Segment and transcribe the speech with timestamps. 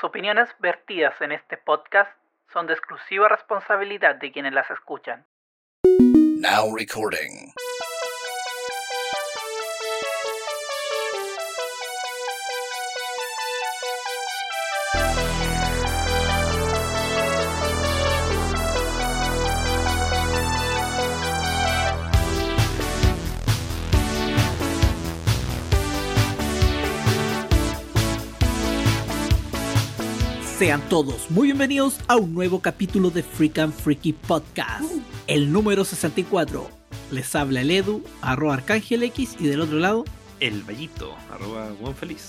[0.00, 2.10] Las opiniones vertidas en este podcast
[2.54, 5.26] son de exclusiva responsabilidad de quienes las escuchan.
[30.60, 34.84] Sean todos muy bienvenidos a un nuevo capítulo de Freak and Freaky Podcast,
[35.26, 36.68] el número 64.
[37.10, 40.04] Les habla el Edu, arroba Arcángel X, y del otro lado,
[40.38, 42.28] El Vallito, arroba buen feliz.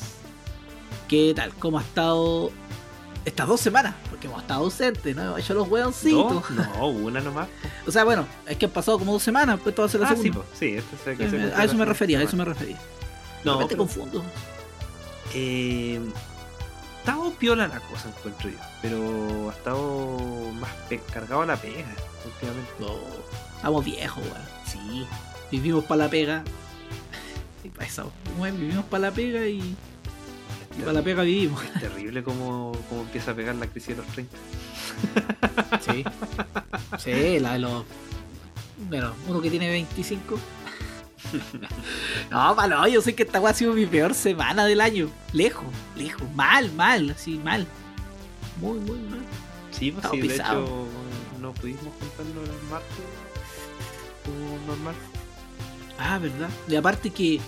[1.10, 1.54] ¿qué tal?
[1.56, 2.52] ¿Cómo ha estado
[3.26, 3.96] estas dos semanas?
[4.10, 5.24] Porque hemos estado ausentes, ¿no?
[5.24, 6.50] Hemos hecho los hueoncitos.
[6.52, 7.50] No, no, una nomás.
[7.86, 10.16] O sea, bueno, es que han pasado como dos semanas, pues todo ser la Ah,
[10.16, 10.42] sí, segunda.
[10.46, 12.80] po, sí, que Eh, se me- cumple a eso me refería, a eso me refería.
[13.44, 14.24] No, te pero, confundo.
[15.34, 16.00] eh,
[17.02, 18.58] estado piola la cosa, encuentro yo.
[18.82, 20.28] Pero ha estado
[20.60, 20.72] más
[21.14, 21.86] cargado a la pega
[22.26, 22.72] últimamente.
[22.80, 22.96] No,
[23.56, 24.46] estamos viejos, weón.
[24.66, 25.06] Sí,
[25.52, 26.44] Vivimos para la pega.
[27.64, 29.76] Y para eso, weón, vivimos para la pega y,
[30.80, 31.62] para la pega vivimos.
[31.74, 34.38] ter- terrible como, como empieza a pegar la crisis de los 30.
[35.82, 36.04] Sí.
[37.00, 37.84] Sí, la de los.
[38.90, 40.38] Bueno, uno que tiene 25.
[42.32, 45.10] No, malo, yo sé que esta weá ha sido mi peor semana del año.
[45.34, 46.24] Lejos, lejos.
[46.36, 47.66] Mal, mal, así, mal.
[48.60, 49.20] Muy, muy mal.
[49.72, 50.64] Sí, pues sí, de pisado.
[50.64, 50.88] hecho
[51.40, 53.06] no pudimos juntarnos el martes
[54.26, 54.96] como normal.
[56.00, 56.50] Ah, verdad.
[56.68, 57.40] Y aparte que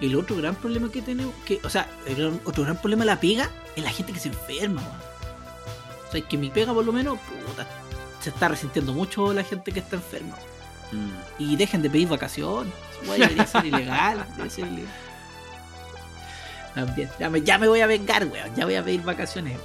[0.00, 3.06] el otro gran problema que tenemos, que, o sea, el gran- otro gran problema de
[3.06, 5.00] la pega es la gente que se enferma, weón.
[6.08, 7.66] O sea, es que mi pega por lo menos, puta,
[8.20, 10.36] se está resintiendo mucho la gente que está enferma.
[11.38, 12.72] Y dejen de pedir vacaciones.
[13.10, 14.26] Debería ser ilegal.
[14.30, 14.94] Debería ser ilegal.
[16.74, 17.10] También.
[17.18, 18.54] Ya me, ya me voy a vengar, weón.
[18.56, 19.58] Ya voy a pedir vacaciones.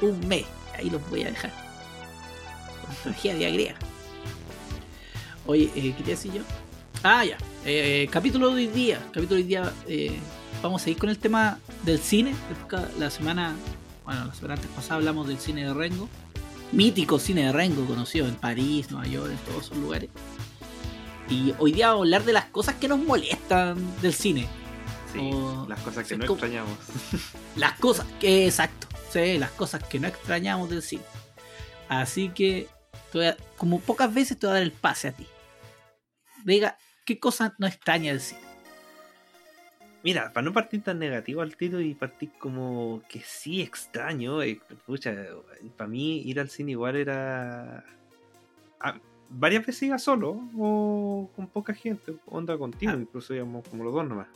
[0.00, 0.46] Un mes.
[0.76, 1.52] Ahí los voy a dejar.
[2.86, 3.74] Con tragedia griega.
[5.46, 6.42] Oye, eh, ¿qué te decir yo?
[7.02, 7.36] Ah, ya.
[7.64, 8.98] Eh, capítulo de hoy día.
[9.12, 9.72] Capítulo de hoy día.
[9.86, 10.18] eh,
[10.62, 12.34] vamos a seguir con el tema del cine.
[12.98, 13.54] La semana.
[14.04, 16.08] Bueno, la semana antes pasada hablamos del cine de Rengo.
[16.72, 20.10] Mítico cine de Rengo, conocido en París, Nueva York, en todos esos lugares.
[21.30, 24.46] Y hoy día vamos a hablar de las cosas que nos molestan del cine.
[25.12, 26.78] Sí, O- las cosas que no como- extrañamos.
[27.56, 31.02] Las cosas que, exacto, sí, las cosas que no extrañamos del cine.
[31.88, 32.68] Así que,
[33.14, 35.26] a- como pocas veces te voy a dar el pase a ti.
[36.44, 38.40] Diga, ¿qué cosas no extraña del cine?
[40.04, 44.60] Mira, para no partir tan negativo al tiro y partir como que sí extraño, eh,
[44.86, 45.12] pucha,
[45.76, 47.84] para mí ir al cine igual era...
[48.80, 48.94] ah,
[49.30, 52.98] varias veces iba solo o con poca gente, onda contigo, Ah.
[53.00, 54.28] incluso íbamos como los dos nomás.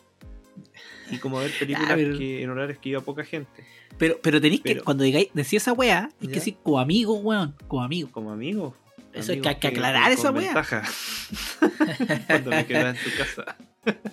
[1.11, 3.65] Y como ver películas Ah, pero- que en horarios que iba poca gente,
[3.99, 7.55] Pero, pero tenéis que, cuando digáis, decís esa weá, hay que decir como amigo, weón,
[7.69, 8.11] como amigo.
[8.11, 8.75] como amigos.
[9.13, 10.83] Eso hay que- que aclarar con esa ventaja.
[12.27, 13.57] Cuando me quedaba en tu casa.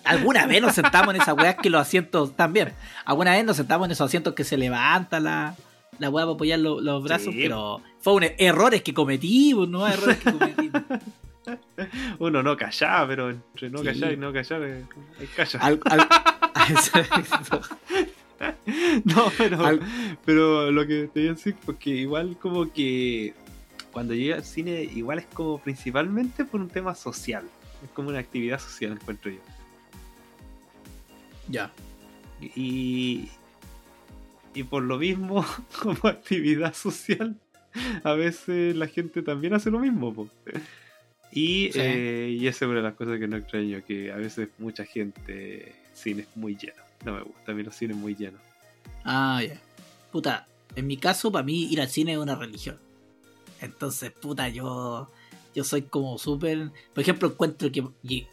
[0.04, 2.74] Alguna vez nos sentamos en esas weas que los asientos también.
[3.06, 5.56] Alguna vez nos sentamos en esos asientos que se levanta la,
[6.00, 7.42] la weá para apoyar lo- los brazos, Sí.
[7.44, 9.88] pero fue un errores que cometimos, ¿no?
[9.88, 10.82] Errores que cometimos.
[12.20, 13.86] Uno no callaba, pero entre no Sí.
[13.86, 14.86] callar y no callar, eh,
[15.36, 15.60] calla.
[15.60, 16.08] Al- al-
[19.04, 19.82] No, pero, Al-
[20.26, 23.34] pero lo que te iba a decir, porque igual como que
[23.92, 27.44] cuando llega al cine, igual es como principalmente por un tema social.
[27.84, 29.40] Es como una actividad social, encuentro yo.
[31.50, 31.72] ya.
[32.56, 33.28] Y,
[34.54, 35.46] y por lo mismo,
[35.82, 37.36] como actividad social,
[38.04, 40.14] a veces la gente también hace lo mismo.
[40.14, 40.30] po.
[41.32, 41.80] Y, Sí.
[41.82, 44.84] eh, y esa es una de las cosas que no extraño, que a veces mucha
[44.86, 46.82] gente, cines muy lleno.
[47.06, 48.42] No me gusta a mí los cines muy llenos.
[49.06, 49.60] Ah, ya.
[50.12, 52.78] Puta, en mi caso, para mí ir al cine es una religión.
[53.62, 55.10] Entonces, puta, yo
[55.56, 56.72] yo soy como súper...
[56.94, 57.84] Por ejemplo, encuentro que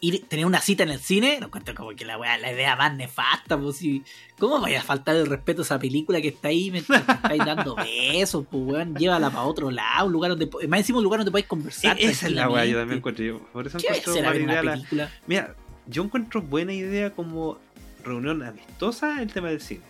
[0.01, 2.95] ir, tener una cita en el cine, lo encuentro como que la, la idea más
[2.95, 3.57] nefasta.
[3.59, 4.03] Pues, si,
[4.37, 7.45] ¿Cómo vaya a faltar el respeto a esa película que está ahí mientras te estáis
[7.45, 7.75] dando
[8.13, 8.45] besos?
[8.49, 10.49] Pues, weón, llévala para otro lado, un lugar donde...
[10.67, 11.99] Más encima un lugar donde podáis conversar.
[11.99, 13.25] E- esa es la weá, yo también encuentro.
[13.25, 15.11] Yo, por eso ¿Qué encuentro mala ver una la- película?
[15.25, 15.55] Mira,
[15.87, 17.57] yo encuentro buena idea como
[18.03, 19.81] reunión amistosa el tema del cine.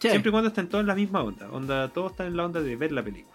[0.00, 0.08] Sí.
[0.08, 1.48] Siempre y cuando estén todos en la misma onda.
[1.50, 1.88] onda.
[1.88, 3.31] Todos están en la onda de ver la película.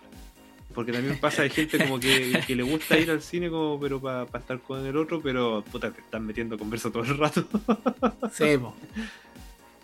[0.77, 3.99] Porque también pasa de gente como que, que le gusta ir al cine como pero
[3.99, 7.47] para estar con el otro, pero puta, te están metiendo conversa todo el rato.
[8.31, 8.75] Sí, po.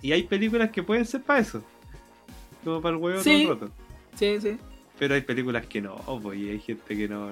[0.04, 1.64] y hay películas que pueden ser para eso.
[2.64, 3.42] Como para el huevo Sí.
[3.46, 3.74] todo el rato.
[4.16, 4.58] sí, sí.
[5.00, 7.32] Pero hay películas que no, pues, y hay gente que no.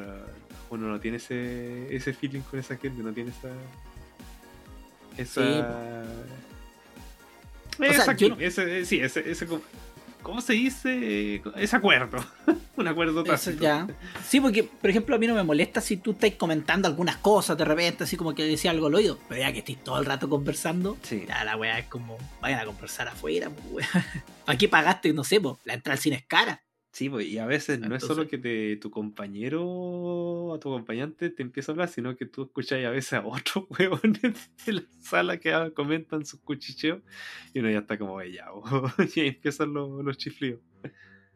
[0.72, 3.50] Uno no tiene ese, ese feeling con esa gente, no tiene esa.
[5.18, 5.42] Esa.
[7.80, 9.62] O sea, Esa yo quim- ese, eh, sí, ese, ese como-
[10.24, 11.42] ¿Cómo se dice?
[11.56, 12.24] Es acuerdo.
[12.78, 13.62] un acuerdo tácito.
[13.64, 13.88] ya.
[14.26, 17.58] Sí, porque, por ejemplo, a mí no me molesta si tú estás comentando algunas cosas
[17.58, 19.18] de repente, así como que decía algo al oído.
[19.28, 21.26] Pero ya que estés todo el rato conversando, Sí.
[21.28, 24.06] ya la weá es como, vayan a conversar afuera, pues, weá.
[24.46, 25.60] ¿Para qué pagaste, no sé, po?
[25.66, 26.62] La entrada al cine es cara.
[26.94, 31.30] Sí, pues, y a veces no es solo que te, tu compañero, a tu acompañante
[31.30, 34.22] te empieza a hablar, sino que tú escuchas a veces a otros huevones
[34.66, 37.00] de la sala que comentan sus cuchicheos
[37.54, 40.60] y uno ya está como, "Ey, ya, bo", y ahí empiezan los, los chiflidos.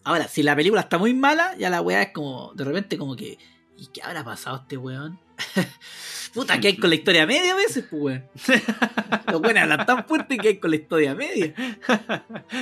[0.03, 3.15] Ahora, si la película está muy mala, ya la weá es como, de repente, como
[3.15, 3.37] que,
[3.77, 5.19] ¿y qué habrá pasado este weón?
[6.33, 8.23] Puta, que hay con la historia media a veces, pues weón.
[9.31, 11.55] Los buenos hablan tan fuerte que hay con la historia media.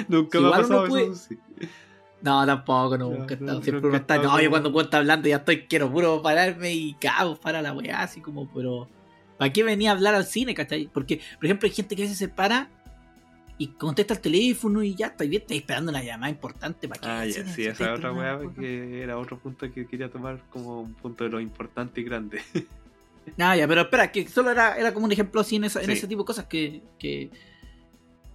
[0.07, 1.39] Nunca Si me ha pasado puede- eso, sí.
[2.23, 3.61] No, tampoco, no, nunca he no, estado.
[3.61, 4.17] Siempre nunca uno he está.
[4.17, 7.73] No, yo cuando puedo estar hablando ya estoy, quiero puro pararme y cago para la
[7.73, 8.89] weá, así como, pero.
[9.37, 10.89] ¿Para qué venía a hablar al cine, cachai?
[10.93, 12.69] Porque, por ejemplo, hay gente que a veces se para
[13.57, 17.07] y contesta el teléfono y ya está bien, está esperando una llamada importante para que
[17.07, 20.93] Ah, ya, sí, esa otra weá que era otro punto que quería tomar como un
[20.95, 22.41] punto de lo importante y grande.
[23.39, 25.89] Ah, ya, pero espera, que solo era, era como un ejemplo así en, esa- en
[25.89, 27.31] ese tipo de cosas que, que,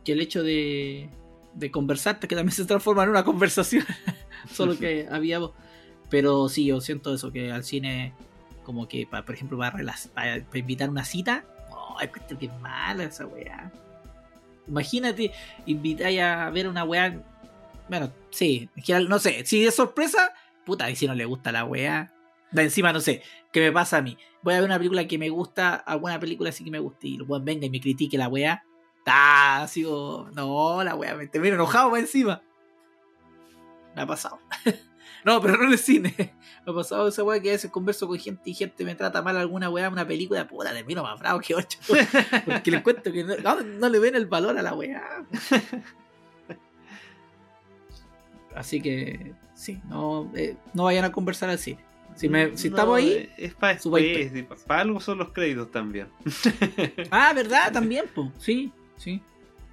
[0.03, 1.11] que el hecho de,
[1.55, 3.85] de conversar, que también se transforma en una conversación,
[4.53, 5.53] solo que había voz.
[6.11, 8.15] Pero sí, yo siento eso, que al cine,
[8.65, 9.73] como que, pa- por ejemplo, para,
[10.15, 11.45] para, para invitar una cita,
[12.01, 13.73] es que es mala esa weá.
[14.67, 15.33] Imagínate,
[15.67, 17.23] invitáis a ver una weá.
[17.89, 20.33] Bueno, sí, en general, no sé, si es sorpresa,
[20.67, 22.13] puta, y si no le gusta la weá.
[22.51, 23.23] De encima, no sé,
[23.53, 24.17] ¿qué me pasa a mí?
[24.43, 27.17] Voy a ver una película que me gusta, alguna película así que me guste, y
[27.17, 28.63] el weón venga y me critique la weá.
[29.11, 30.29] Ah, sigo.
[30.35, 32.43] No, la weá, me termino enojado más encima.
[33.97, 34.39] Me ha pasado.
[35.25, 36.15] no, pero no en el cine.
[36.67, 39.23] Me ha pasado esa weá que a veces converso con gente y gente me trata
[39.23, 41.79] mal alguna weá, una película, puta, termino más bravo que ocho.
[42.45, 45.25] Porque les cuento que no, no- no le ven el valor a la weá.
[48.55, 51.85] Así que, sí, no, eh, no vayan a conversar al cine.
[52.15, 56.09] Si, me, si No, estamos ahí, Es para sí, para algo son los créditos también.
[57.11, 57.73] Ah, ¿verdad?
[57.73, 58.29] También, pues.
[58.39, 59.23] Sí, sí.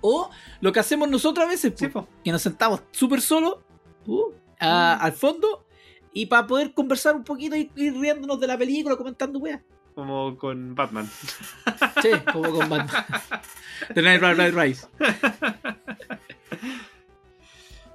[0.01, 0.29] O
[0.61, 2.07] lo que hacemos nosotros a veces, po, Sí, po.
[2.23, 3.57] que nos sentamos súper solos
[4.05, 5.65] uh, a- al fondo
[6.13, 9.61] y para poder conversar un poquito y ir riéndonos de la película, comentando weas.
[9.95, 11.09] Como con Batman.
[12.01, 13.05] Sí, como con Batman.
[13.93, 14.87] The Night Ride, Ride Rise.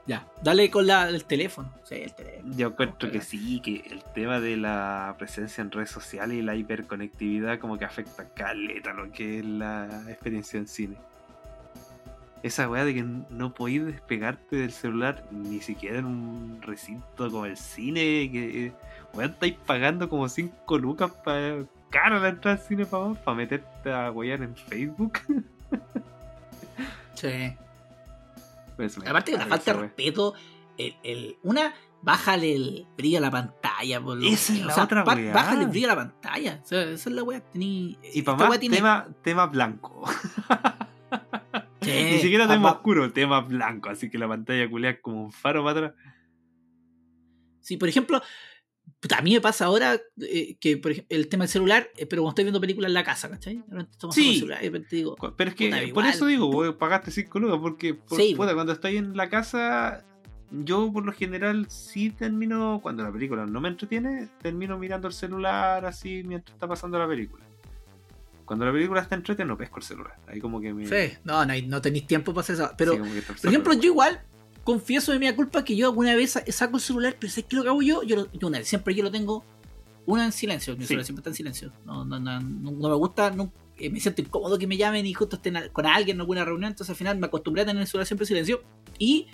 [0.06, 1.72] Ya, dale con la, el teléfono.
[1.84, 2.54] Sí, el teléfono.
[2.56, 6.56] Yo encuentro que sí, que el tema de la presencia en redes sociales y la
[6.56, 10.96] hiperconectividad como que afecta caleta lo que es la experiencia en cine.
[12.42, 17.44] Esa weá de que no podéis despegarte del celular ni siquiera en un recinto como
[17.44, 18.72] el cine, que
[19.12, 23.92] weón estáis pagando como 5 lucas para cara la entrada al cine para para meterte
[23.92, 25.18] a wear en Facebook.
[27.14, 27.54] Sí.
[28.76, 29.86] Pues Aparte de la falta de weá.
[29.88, 30.34] respeto,
[30.78, 34.00] el, el- una, bájale el brillo a la pantalla.
[34.00, 35.34] Por Esa es la o sea, otra pa- weá.
[35.34, 36.60] Bájale el brillo a la pantalla.
[36.64, 37.40] O sea, esa es la weá.
[37.40, 40.04] Tení, Y para más, weá tiene- tema, tema blanco.
[41.90, 45.88] Ni siquiera tema oscuro, tema blanco, así que la pantalla culea como un faro para
[45.88, 45.94] atrás.
[47.60, 48.20] Sí, por ejemplo,
[49.16, 52.22] a mí me pasa ahora eh, que por ejemplo, el tema del celular, eh, pero
[52.22, 53.62] cuando estoy viendo películas en la casa, ¿cachai?
[54.10, 54.30] Sí.
[54.30, 56.06] el celular y de repente digo, Pero es que por igual.
[56.08, 58.34] eso digo, vos pagaste 5 lucas, porque por, Sí.
[58.34, 60.04] puta, cuando estoy en la casa,
[60.50, 65.14] yo por lo general sí termino, cuando la película no me entretiene, termino mirando el
[65.14, 67.44] celular así mientras está pasando la película.
[68.50, 70.16] Cuando la película está entretenida, no pesco el celular.
[70.26, 70.84] Ahí como que me.
[70.84, 72.68] sí, no, no, no tenéis tiempo para hacer eso.
[72.76, 73.00] Pero, sí,
[73.40, 74.20] por ejemplo, yo igual
[74.64, 77.54] confieso de mi culpa que yo alguna vez sa- saco el celular, pero ¿sabes qué
[77.54, 78.02] lo que hago yo?
[78.02, 79.44] Yo, lo- yo una, siempre yo lo tengo
[80.04, 80.88] una en silencio, mi Sí.
[80.88, 81.72] celular siempre está en silencio.
[81.86, 85.06] No, no, no, no, no me gusta, no- eh, me siento incómodo que me llamen
[85.06, 87.80] y justo estén con alguien en alguna reunión, entonces al final me acostumbré a tener
[87.80, 88.62] el celular siempre en silencio
[88.98, 89.28] y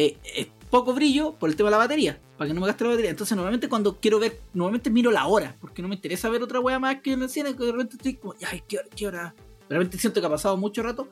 [0.00, 2.84] eh, eh, poco brillo por el tema de la batería, para que no me gaste
[2.84, 3.10] la batería.
[3.10, 6.60] Entonces normalmente cuando quiero ver, normalmente miro la hora, porque no me interesa ver otra
[6.60, 8.88] wea más que en el cine, que de repente estoy como, ay, ¿qué hora?
[8.96, 9.34] ¿Qué hora?
[9.68, 11.08] De repente siento que ha pasado mucho rato,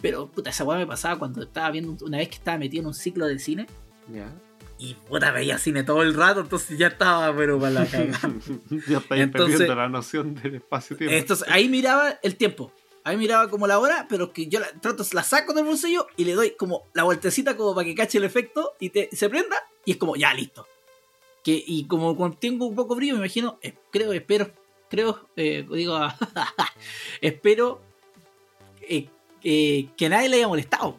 [0.00, 2.86] pero puta, esa wea me pasaba cuando estaba viendo, una vez que estaba metido en
[2.88, 3.66] un ciclo de cine,
[4.12, 4.32] Ya.
[4.78, 8.18] y puta, veía cine todo el rato, entonces ya estaba, pero para la cagada.
[8.88, 11.14] ya estáis Entonces- perdiendo la noción del espacio-tiempo.
[11.16, 12.72] Entonces ahí miraba el tiempo.
[13.04, 16.24] Ahí miraba como la hora, pero que yo la, trato, la saco del bolsillo y
[16.24, 19.56] le doy como la vueltecita como para que cache el efecto y te, se prenda
[19.84, 20.66] y es como, ya, listo.
[21.42, 24.50] Que, y como tengo un poco frío, me imagino, eh, creo, espero,
[24.90, 25.98] creo, eh, digo,
[27.22, 27.80] espero
[28.82, 29.08] eh,
[29.42, 30.96] eh, que nadie le haya molestado.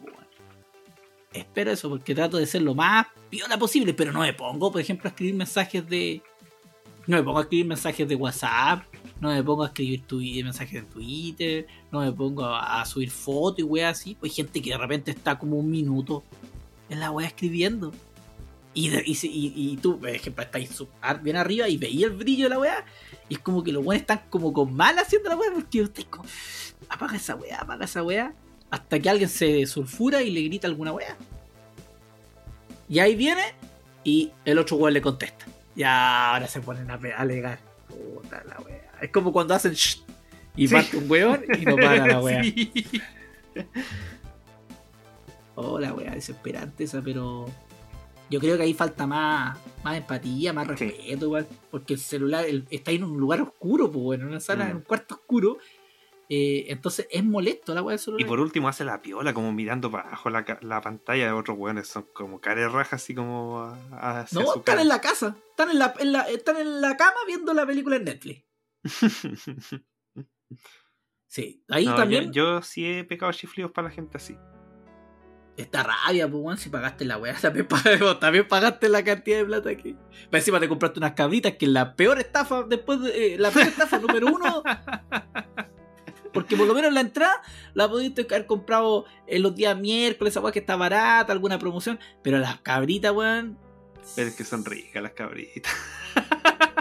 [1.32, 4.80] Espero eso, porque trato de ser lo más piola posible, pero no me pongo, por
[4.80, 6.22] ejemplo, a escribir mensajes de...
[7.06, 8.84] No me pongo a escribir mensajes de WhatsApp,
[9.22, 13.60] no me pongo a escribir twi- mensajes en Twitter, no me pongo a, subir fotos
[13.60, 14.16] y weas así.
[14.18, 16.22] Pues hay gente que de repente está como un minuto
[16.90, 17.92] en la weá escribiendo.
[18.74, 20.70] Y, y, y- y tú, por ejemplo, estáis
[21.22, 22.84] bien arriba y veía el brillo de la weá.
[23.28, 26.08] Y es como que los weones están como con mal haciendo la weá porque estáis
[26.08, 26.24] como,
[26.88, 28.34] apaga esa weá, apaga esa weá.
[28.70, 31.16] Hasta que alguien se sulfura y le grita alguna weá.
[32.88, 33.42] Y ahí viene
[34.02, 35.46] y el otro weón le contesta.
[35.76, 37.60] Ya ahora se ponen a alegar.
[37.88, 38.81] Puta la weá.
[39.02, 40.02] Es como cuando hacen shh
[40.56, 40.74] y Sí.
[40.74, 42.42] parte un weón y no para la weá.
[42.44, 42.72] Sí.
[45.54, 47.46] Oh, la desesperante esa, pero
[48.30, 50.86] yo creo que ahí falta más, más empatía, más Sí.
[50.86, 51.46] respeto, igual.
[51.70, 54.64] Porque el celular el- está ahí en un lugar oscuro, pues bueno, en una sala,
[54.64, 54.70] Mm.
[54.70, 55.58] en un cuarto oscuro.
[56.34, 58.22] eh, entonces es molesto la weá del celular.
[58.22, 61.58] Y por último hace la piola, como mirando para abajo la, la pantalla de otros
[61.58, 61.88] weones.
[61.88, 64.80] Son como caras rajas, así como hacia no, su están cara.
[64.82, 67.96] en la casa, están en la, en la- están en la cama viendo la película
[67.96, 68.44] en Netflix.
[71.26, 74.36] Sí, ahí No, también yo, yo sí he pecado chiflidos para la gente así.
[75.56, 77.66] está rabia, pues weón, si pagaste la weá, también,
[78.20, 79.94] también pagaste la cantidad de plata que.
[80.26, 83.34] Para encima te compraste unas cabritas, que es la peor estafa después de.
[83.34, 84.62] eh, la peor estafa número uno.
[86.34, 87.42] Porque por lo menos la entrada
[87.74, 91.98] la pudiste haber comprado en los días miércoles, esa que está barata, alguna promoción.
[92.22, 93.58] Pero las cabritas, weón.
[94.16, 95.72] Pero es que son ricas las cabritas.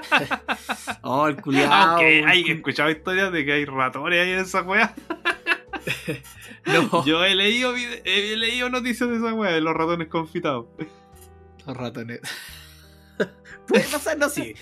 [1.03, 1.71] Oh, el culiao.
[1.71, 4.93] Aunque hay escuchado historias de que hay ratones ahí en esa wea.
[6.65, 10.67] No, Yo he leído, he leído noticias de esa wea, de los ratones confitados.
[11.65, 12.19] los ratones.
[13.67, 14.53] Puede pasar, no, sí.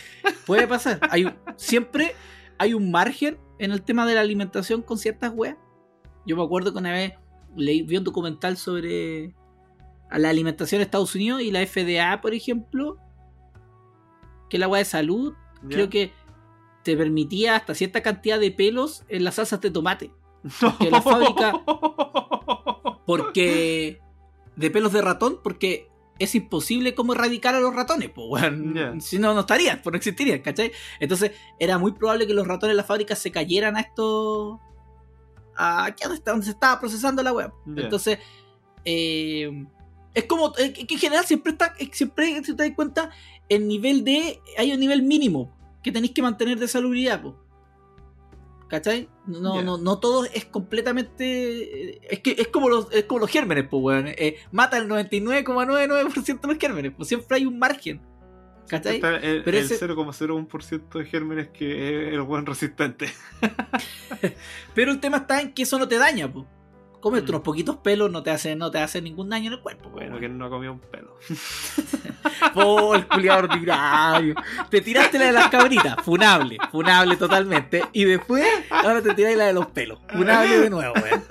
[0.45, 0.99] Puede pasar.
[1.11, 2.15] Hay, un- siempre
[2.57, 5.57] hay un margen en el tema de la alimentación con ciertas weas.
[6.25, 7.13] Yo me acuerdo que una vez
[7.55, 9.33] leí, vi un documental sobre
[10.11, 12.97] la alimentación en Estados Unidos y la FDA, por ejemplo,
[14.49, 15.33] que es la wea de salud,
[15.69, 16.11] creo que
[16.83, 20.11] te permitía hasta cierta cantidad de pelos en las salsas de tomate.
[20.79, 21.61] Que la fábrica-
[23.05, 23.99] Porque.
[24.55, 25.89] de pelos de ratón, porque
[26.19, 28.43] es imposible cómo erradicar a los ratones, pues.
[28.99, 30.71] Si no, no estarían, pues no existirían, ¿cachai?
[30.99, 34.59] Entonces, era muy probable que los ratones en la fábrica se cayeran a esto.
[35.55, 37.51] a aquí donde, se estaba procesando la web.
[37.83, 38.19] Entonces,
[38.85, 39.65] eh,
[40.13, 40.53] es como.
[40.57, 41.73] eh, que en general siempre está.
[41.91, 43.11] Siempre, si te das cuenta,
[43.49, 44.39] el nivel de.
[44.57, 47.33] hay un nivel mínimo que tenéis que mantener de salubridad, pues.
[48.67, 49.09] ¿Cachai?
[49.25, 49.61] No, Ya.
[49.63, 51.93] no, no todo es completamente.
[51.95, 54.07] eh, Es que es como los, es como los gérmenes, pues, weón.
[54.09, 58.01] Eh, mata el 99,99% de los gérmenes, pues siempre hay un margen.
[58.67, 58.97] ¿Cachai?
[58.97, 63.07] Está el, Pero el ese- 0,01% de gérmenes que es el buen resistente.
[64.75, 66.45] Pero el tema está en que eso no te daña, pues.
[66.99, 67.35] Comerte Mm.
[67.35, 69.93] unos poquitos pelos no te hace, no te hace ningún daño en el cuerpo, pues,
[69.93, 70.21] Bueno, weón.
[70.21, 71.15] que no ha comido un pelo.
[72.55, 74.35] Oh, el culiado ordinario.
[74.69, 77.83] Te tiraste la de las cabritas, funable, funable totalmente.
[77.93, 81.23] Y después, ahora te tiráis la de los pelos, funable de nuevo, weón.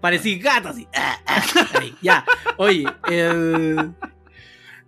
[0.00, 0.86] Parecís gato así.
[0.94, 1.42] Ah, ah,
[1.80, 2.24] ahí, ya.
[2.56, 3.92] Oye, el-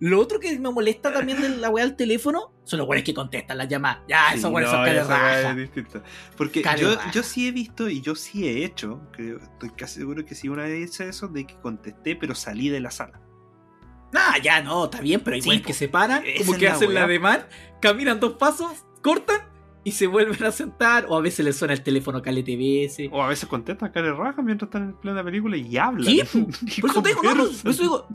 [0.01, 3.13] lo otro que me molesta también de la weá del teléfono son los weones que
[3.13, 3.99] contestan las llamadas.
[4.09, 6.03] Ya, Sí, esos weones no, son distinta.
[6.35, 7.11] Porque yo, raja.
[7.11, 10.49] yo sí he visto y yo sí he hecho, creo, estoy casi seguro que sí
[10.49, 13.21] una vez he hecho eso, de que contesté pero salí de la sala.
[14.13, 16.93] Ah, ya no, está bien, pero hay Sí, que se paran, como que la hacen
[16.93, 17.07] la weá.
[17.07, 17.45] de man,
[17.79, 19.39] caminan dos pasos, cortan
[19.83, 21.05] y se vuelven a sentar.
[21.09, 23.07] O a veces les suena el teléfono calete veces.
[23.11, 26.05] O a veces contestan cara de raja mientras están en plena película y hablan.
[26.05, 26.21] Sí,
[26.81, 28.07] Por eso te digo, no, por eso digo,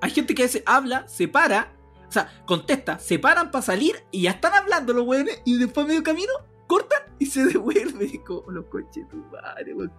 [0.00, 1.72] hay gente que a veces habla, se para,
[2.08, 5.86] o sea, contesta, se paran para salir y ya están hablando los weones y después
[5.86, 6.32] medio camino
[6.66, 8.18] cortan y se devuelven.
[8.24, 9.92] Como los coches tu madre, weón.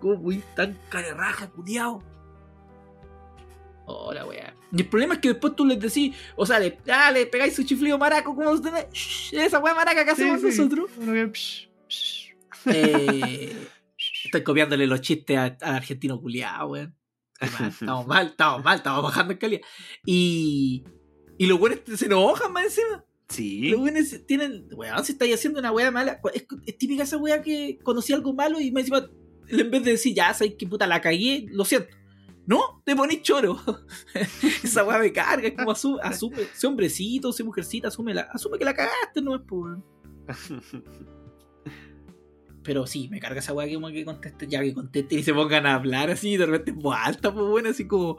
[0.00, 2.02] Como muy tan carerraja, culiao.
[3.84, 4.54] Hola, weá.
[4.70, 7.54] Y el problema es que después tú les decís, o sea, le, ah, le pegáis
[7.54, 10.46] su chiflido maraco, como ustedes, Shh, esa weá maraca que Sí, hacemos sí.
[10.46, 10.90] nosotros.
[11.32, 12.32] Psh, psh.
[12.66, 13.56] Eh,
[14.24, 16.94] estoy copiándole los chistes al argentino culiado, weón.
[17.58, 19.60] Mal, Estamos mal, estamos mal, estamos bajando en calidad.
[20.06, 20.84] Y,
[21.38, 23.04] y los buenos se enojan más encima.
[23.28, 23.70] Sí.
[23.70, 27.42] Los buenos tienen, weón, si estáis haciendo una weá mala, es, es típica esa weá
[27.42, 29.08] que conocí algo malo y más encima,
[29.48, 31.88] en vez de decir, ya, sabes que puta la cagué, lo siento.
[32.44, 33.58] No, te ponís choro.
[34.62, 38.58] esa weá me carga, es como asume, asume, sé hombrecito, sé mujercita, asume, la, asume
[38.58, 39.84] que la cagaste, no es weón.
[42.64, 45.34] Pero sí, me carga esa weá que como que conteste, ya que contesten y se
[45.34, 48.18] pongan a hablar así, de repente en voz alta, pues bueno, así como,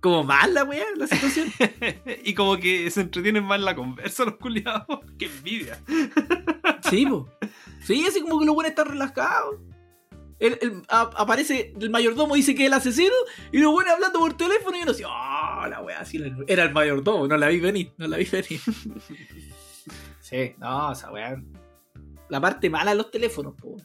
[0.00, 1.48] como mal la weá, la situación.
[2.24, 4.86] y como que se entretienen más la conversa los culiados.
[5.18, 5.78] Qué envidia.
[6.88, 7.28] Sí, po.
[7.84, 9.56] Sí, así como que los buenos están relajados.
[10.38, 13.14] El, el- a- aparece el mayordomo, dice que es el asesino,
[13.52, 16.72] y los buenos hablando por teléfono y uno dice, oh, la weá, sí, era el
[16.72, 18.60] mayordomo, no la vi venir, no la vi venir.
[20.20, 21.40] sí, no, esa weá.
[22.32, 23.76] La parte mala de los teléfonos, po.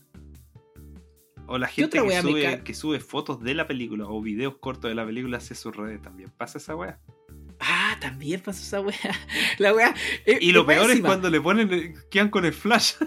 [1.47, 4.87] O la ¿Qué gente que sube, que sube fotos de la película o videos cortos
[4.89, 6.29] de la película hacia sus redes también.
[6.37, 6.97] ¿Pasa esa weá?
[7.59, 8.95] Ah, también pasó esa weá.
[9.57, 9.93] La weá.
[10.25, 12.93] eh, Y lo peor es cuando le ponen, eh, quedan con el flash.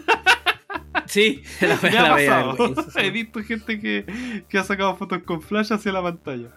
[1.06, 2.86] Sí, la weá, ha la weá, pasado.
[2.98, 6.50] He visto gente que, que ha sacado fotos con flash hacia la pantalla.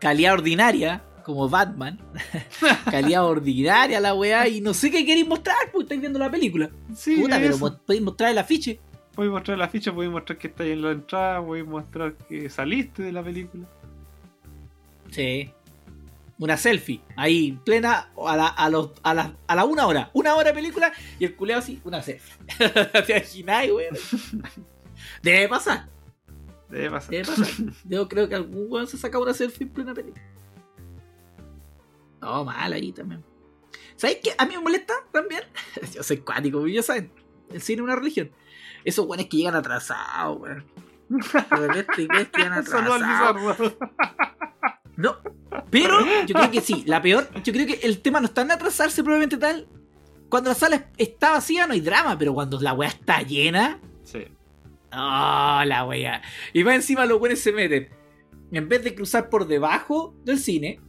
[0.00, 1.98] calidad ordinaria, como Batman.
[2.90, 4.48] calidad ordinaria la weá.
[4.48, 6.70] Y no sé qué queréis mostrar, pues estáis viendo la película.
[6.96, 7.58] Sí, Puta, pero eso.
[7.70, 8.80] mo- podéis mostrar el afiche.
[9.16, 12.14] A mostrar la ficha, voy a mostrar que está ahí en la entrada, a mostrar
[12.28, 13.64] que saliste de la película.
[15.10, 15.50] Sí.
[16.38, 17.00] Una selfie.
[17.16, 20.10] Ahí, plena, a la, a los, a la, a la una hora.
[20.12, 22.32] Una hora de película y el culeado así, una selfie.
[23.06, 23.96] ¿Te imagináis, weón?
[25.22, 25.88] Debe pasar.
[26.70, 27.10] Debe pasar.
[27.10, 27.46] Debe pasar.
[27.84, 30.22] Yo creo que algún weón se saca una selfie en plena película.
[32.20, 33.24] No, mal ahí también.
[33.96, 34.32] ¿Sabes qué?
[34.38, 35.42] A mí me molesta también.
[35.94, 37.12] Yo soy cuático, ya saben.
[37.50, 38.30] El cine es una religión.
[38.84, 40.64] Esos weones que llegan atrasados, weón.
[41.96, 43.74] Que llegan atrasados.
[44.96, 45.16] No,
[45.70, 46.82] pero yo creo que sí.
[46.86, 49.68] La peor, yo creo que el tema no está en atrasarse probablemente tal.
[50.28, 54.26] Cuando la sala está vacía no hay drama, pero cuando la weá está llena, Sí.
[54.92, 56.22] ¡Oh, la wea!
[56.52, 57.90] Y más encima los buenos se meten.
[58.50, 60.80] En vez de cruzar por debajo del cine,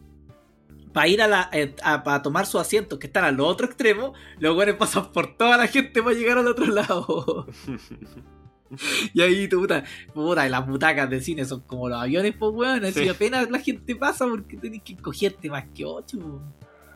[0.94, 4.14] para ir a la eh, a, para tomar sus asientos que están al otro extremo,
[4.40, 7.48] los buenos pasan por toda la gente para llegar al otro lado.
[9.14, 12.86] y ahí, puta, puta, y las butacas del cine son como los aviones, pues weón.
[12.86, 13.10] Así Sí.
[13.10, 16.20] apenas la gente pasa porque tenés que cogerte más que ocho.
[16.20, 16.42] po.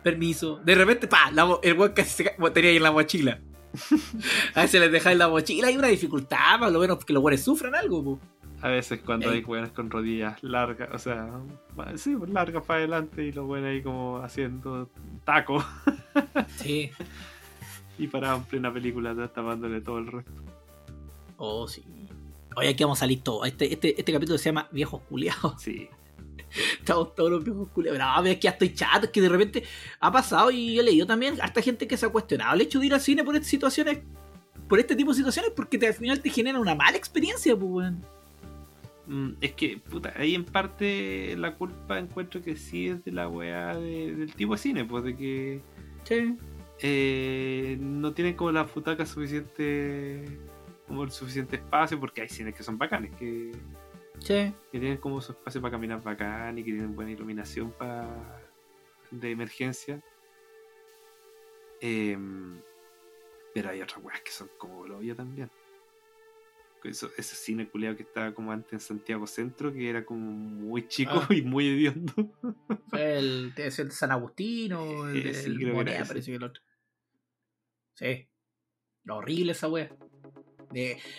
[0.04, 0.60] Permiso.
[0.64, 3.40] De repente, pa, la el weón casi se tenía ahí en la mochila.
[4.54, 7.42] A veces les dejáis la mochila hay una dificultad, por lo menos que los buenos
[7.42, 8.20] sufran algo, po.
[8.64, 11.30] A veces cuando hay weones con rodillas largas, o sea,
[11.96, 14.90] sí, largas para adelante y los buenos ahí como haciendo
[15.26, 15.64] taco
[16.56, 16.90] Sí.
[17.98, 20.32] y paraban en plena película tapándole todo el resto.
[21.38, 21.84] Oh, sí.
[22.56, 23.46] Hoy aquí vamos a salir todos.
[23.48, 25.62] Este, este, este capítulo se llama Viejos Culeados.
[25.62, 25.90] Sí.
[26.80, 28.00] Estamos todos los viejos culeados.
[28.00, 29.08] No, es que ya estoy chato.
[29.08, 29.64] Es que de repente
[30.00, 32.80] ha pasado y yo he leído también hasta gente que se ha cuestionado el hecho
[32.80, 34.00] de ir al cine por estas situaciones.
[34.70, 37.70] Por este tipo de situaciones, porque te- al final te genera una mala experiencia, pues,
[37.70, 38.06] weón.
[39.08, 43.28] Mm, Es que, puta, ahí en parte la culpa encuentro que sí es de la
[43.28, 45.62] weá de- del tipo de cine, pues de que
[46.04, 46.38] Sí.
[46.80, 50.24] eh, no tienen como la butaca suficiente,
[50.88, 53.52] como el suficiente espacio, porque hay cines que son bacanes, que,
[54.20, 54.54] Sí.
[54.72, 58.42] que tienen como su espacio para caminar bacán y que tienen buena iluminación para
[59.12, 60.02] de emergencia.
[61.82, 62.60] Em,
[63.54, 65.50] pero hay otras weas que son como lo obvio también.
[66.84, 70.88] Eso, ese cine culeado que estaba como antes en Santiago Centro, que era como muy
[70.88, 71.28] chico Ah.
[71.34, 72.14] y muy hediondo.
[72.92, 76.32] El, ser el San Agustín o el, Eh, de- sí, el creo que Moneda, parece
[76.32, 76.62] que el otro.
[77.96, 78.28] Sí.
[79.08, 79.90] Horrible esa wea.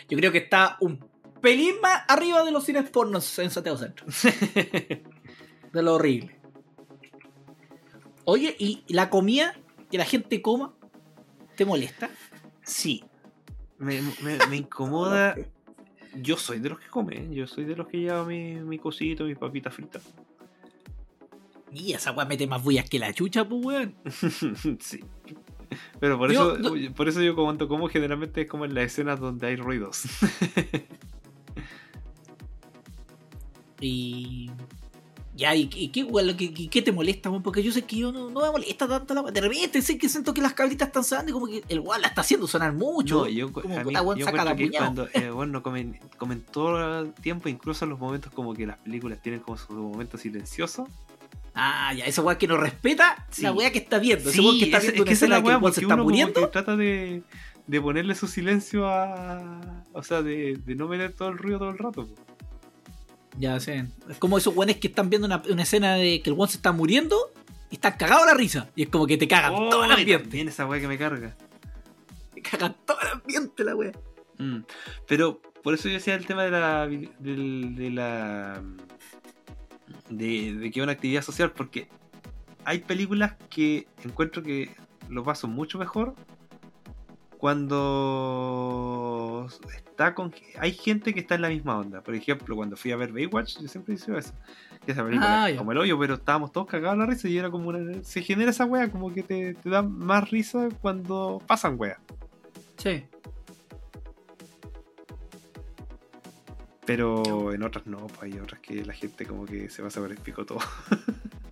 [0.09, 0.99] Yo creo que está un
[1.41, 4.07] pelín más arriba de los cines pornos en Santiago Centro.
[5.73, 6.41] De lo horrible.
[8.25, 9.55] Oye, ¿y la comida
[9.91, 10.75] que la gente coma
[11.57, 12.11] te molesta?
[12.63, 13.05] Sí.
[13.79, 15.37] Me, me- me incomoda.
[16.23, 19.25] Yo soy de los que come, yo soy de los que lleva mi, mi cosito,
[19.25, 20.03] mis papitas fritas.
[21.73, 23.95] Y esa weá mete más bullas que la chucha, pues weón.
[24.81, 25.01] sí.
[25.99, 29.19] Pero por Yo- eso, por eso yo cuando como generalmente es como en las escenas
[29.19, 30.03] donde hay ruidos.
[33.81, 34.51] Y.
[35.37, 37.29] Ya, ¿y, y qué, que- y qué te molesta?
[37.43, 39.23] Porque yo sé que yo no, no me molesta tanto la.
[39.23, 42.01] De repente sé que siento que las cabritas están sonando y como que el weón
[42.03, 43.25] la está haciendo sonar mucho.
[43.25, 45.99] No, yo, como a que mí, la weón saca la que cuando eh, bueno, comen,
[46.19, 49.73] comen todo el tiempo, incluso en los momentos como que las películas tienen como su
[49.73, 50.87] momento silencioso.
[51.57, 53.43] Ah, ya, esa weá que no respeta Sí.
[53.43, 54.29] la weá que está viendo.
[54.31, 55.59] Ese Sí, weón que está es- viendo es una que esa es la que weá,
[55.59, 56.41] weón se está muriendo.
[56.41, 57.23] que trata de,
[57.67, 59.83] de ponerle su silencio a...
[59.93, 62.07] O sea, de, de no meter todo el ruido todo el rato.
[62.07, 62.15] po.
[63.39, 63.87] Ya sé.
[64.09, 66.57] Es como esos weones que están viendo una, una escena de que el weón se
[66.57, 67.33] está muriendo
[67.71, 68.69] y están cagados la risa.
[68.77, 70.19] Y es como que te cagan Oh, todo el ambiente.
[70.25, 71.35] también esa weá que me carga.
[72.35, 73.93] Te cagan todo el ambiente la weá.
[74.39, 74.59] Mm.
[75.09, 78.63] Pero por eso yo decía el tema de la del- de, la
[80.11, 81.89] de, de que es una actividad social, porque
[82.65, 84.75] hay películas que encuentro que
[85.09, 86.15] lo paso mucho mejor
[87.39, 87.89] cuando
[89.75, 92.03] está con hay gente que está en la misma onda.
[92.03, 94.33] Por ejemplo, cuando fui a ver Baywatch, yo siempre hice eso.
[94.85, 97.51] Que esa película Ah, como el hoyo, pero estábamos todos cagados la risa y era
[97.51, 98.03] como una.
[98.03, 101.99] Se genera esa wea, como que te, te da más risa cuando pasan weas.
[102.77, 103.05] Sí.
[106.87, 110.11] Pero en otras no, pues hay otras que la gente como que se pasa por
[110.11, 110.59] el pico todo.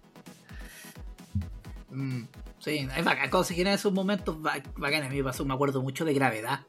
[1.92, 2.22] Mm,
[2.58, 3.30] sí, es bacán.
[3.44, 6.66] Generan esos momentos ba- bacanes, a mí me pasó, me acuerdo mucho de gravedad.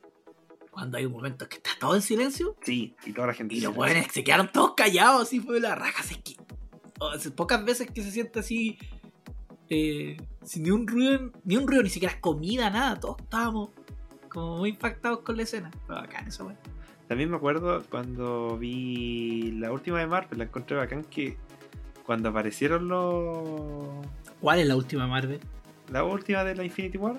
[0.72, 3.54] Cuando hay un momento que está todo en silencio Sí, y toda la gente.
[3.56, 6.04] y los weones se quedaron todos callados, así fue la raja.
[6.04, 6.36] Es que,
[7.00, 8.78] o sea, pocas veces que se siente así,
[9.70, 13.00] eh, sin ni un ruido, ni un ruido, ni siquiera comida, nada.
[13.00, 13.70] Todos estábamos
[14.30, 15.70] como muy impactados con la escena.
[15.88, 16.58] Pero bacán eso, weón.
[17.08, 21.38] También me acuerdo cuando vi la última de Marvel, la encontré bacán que
[22.04, 24.06] cuando aparecieron los.
[24.44, 25.40] ¿Cuál es la última Marvel?
[25.90, 27.16] La última de la Infinity War,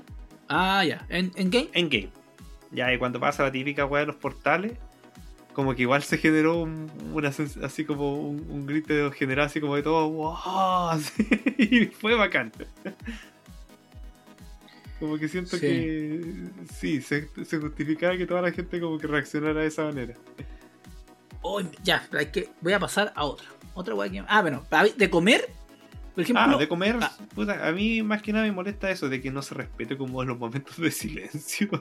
[0.47, 1.07] Ah, ya.
[1.09, 2.11] ¿En, en game?
[2.71, 4.73] Ya, y cuando pasa la típica weá de los portales,
[5.55, 9.75] como que igual se generó un- una así como un, un grito general así como
[9.75, 11.27] de todo, wow, así,
[11.59, 12.53] y fue bacán.
[15.01, 15.61] Como que siento Sí.
[15.63, 16.35] que
[16.75, 20.13] sí, se, se justificaba que toda la gente como que reaccionara de esa manera.
[21.41, 23.47] Oh, ya, pero hay que, voy a pasar a otra.
[23.73, 24.23] Otra weá que.
[24.29, 24.63] Ah, bueno,
[24.97, 25.49] de comer,
[26.14, 26.44] por ejemplo.
[26.44, 27.12] Ah, de comer, ah.
[27.35, 30.22] puta, a mí más que nada me molesta eso de que no se respete como
[30.24, 31.68] los momentos de silencio.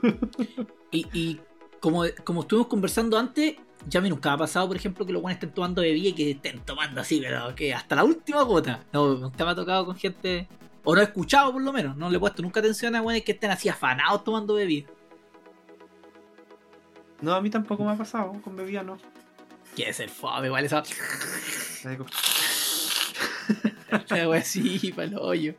[0.91, 1.41] Y, y
[1.79, 3.55] como, como estuvimos conversando antes,
[3.87, 6.31] ya me nunca ha pasado, por ejemplo, que los buenos estén tomando bebida y que
[6.31, 8.85] estén tomando así, pero que hasta la última gota.
[8.93, 10.47] No, nunca me ha tocado con gente.
[10.83, 11.97] O no he escuchado por lo menos.
[11.97, 14.87] No le he puesto nunca atención a buenos que estén así afanados tomando bebida.
[17.21, 18.97] no, a mí tampoco me ha pasado con bebida, no.
[19.75, 20.83] Quiere ser fome, igual esa.
[24.09, 25.55] La wea así, para el hoyo.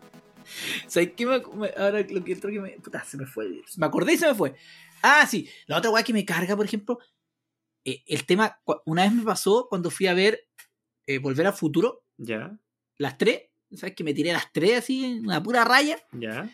[0.87, 1.27] ¿Sabes qué?
[1.27, 1.35] Me,
[1.77, 2.71] ahora lo que otro que me.
[2.73, 3.63] Puta, se me fue.
[3.77, 4.55] Me acordé y se me fue.
[5.03, 5.49] Ah, sí.
[5.67, 6.99] La otra weá que me carga, por ejemplo.
[7.85, 8.61] eh, el tema.
[8.85, 10.47] Una vez me pasó cuando fui a ver
[11.07, 12.59] eh, Volver al Futuro, Ya,
[12.99, 13.43] las tres.
[13.75, 13.95] ¿Sabes?
[13.97, 15.99] Que me tiré las tres así, en una pura raya.
[16.13, 16.49] ya.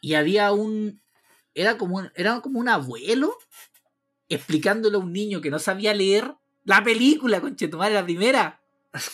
[0.00, 1.02] Y había un.
[1.54, 3.36] Era como un, era como un abuelo
[4.28, 6.34] explicándole a un niño que no sabía leer
[6.64, 8.60] la película, conchetumare, la primera.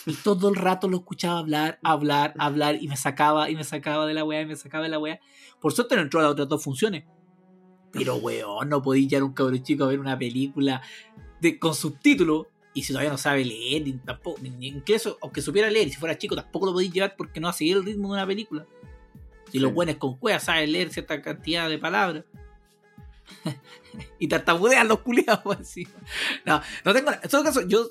[0.05, 4.05] Y todo el rato lo escuchaba hablar, hablar, hablar, y me sacaba, y me sacaba
[4.05, 5.19] de la weá, y me sacaba de la weá.
[5.59, 7.05] Por suerte no entró a las otras dos funciones.
[7.91, 10.81] Pero weón, no podía llevar un cabrón chico a ver una película
[11.39, 12.47] de, con subtítulos.
[12.73, 15.97] Y si todavía no sabe leer, ni tampoco, ni, incluso, aunque supiera leer, y si
[15.97, 18.27] fuera chico, tampoco lo podía llevar porque no va a seguir el ritmo de una
[18.27, 18.65] película.
[19.51, 22.23] Si los buenos con cuevas saben leer cierta cantidad de palabras.
[24.19, 25.87] y tartamudean los culiados así.
[26.45, 27.11] No, no tengo.
[27.11, 27.87] En todo caso, yo,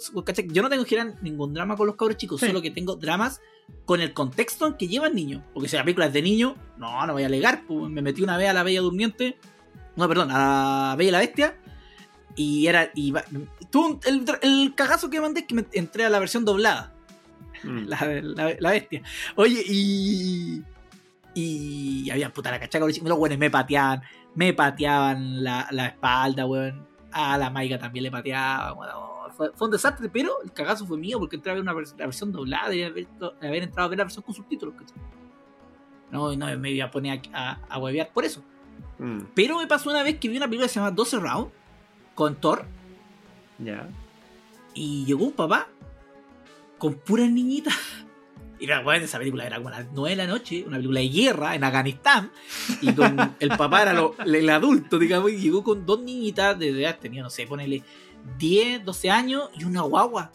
[0.48, 2.46] yo no tengo que generar ningún drama con los cabros chicos, Sí.
[2.46, 3.40] solo que tengo dramas
[3.85, 5.42] con el contexto en que llevan niños.
[5.55, 7.62] Porque si la película es de niño, no, no voy a alegar.
[7.68, 9.38] me metí una vez a la Bella Durmiente.
[9.96, 11.57] No, perdón, a la Bella y la Bestia.
[12.37, 12.90] Y era.
[12.94, 13.12] Y
[13.74, 16.94] un- el, el cagazo que mandé es que me entré a la versión doblada
[17.62, 17.88] Mm.
[17.88, 19.03] la, la- la bestia.
[19.37, 20.62] Oye, y.
[21.35, 24.03] Y había puta la cachaca, los buenos me pateaban,
[24.34, 26.86] me pateaban la, la espalda, weón.
[27.12, 29.10] A la maiga también le pateaban, weón.
[29.36, 31.96] Fue, fue un desastre, pero el cagazo fue mío porque entré a ver una vers-
[31.96, 33.06] la versión doblada y haber,
[33.40, 34.96] haber entrado a ver la versión con subtítulos, ¿cachai?
[36.10, 38.42] No, no me iba a poner a, a, a huevear por eso.
[38.98, 39.20] Mm.
[39.34, 41.52] Pero me pasó una vez que vi una película que se llama 12 Rounds
[42.14, 42.64] con Thor
[43.58, 43.88] Ya.
[44.74, 45.68] y llegó un papá
[46.78, 47.74] con puras niñitas.
[48.60, 51.00] Y la weón, esa película era como a las 9 de la noche, una película
[51.00, 52.30] de guerra en Afganistán.
[52.82, 56.68] Y con el papá era lo- el adulto, digamos, y llegó con dos niñitas de
[56.68, 57.82] edad, tenía, no sé, ponele
[58.38, 60.30] 10, 12 años y una guagua.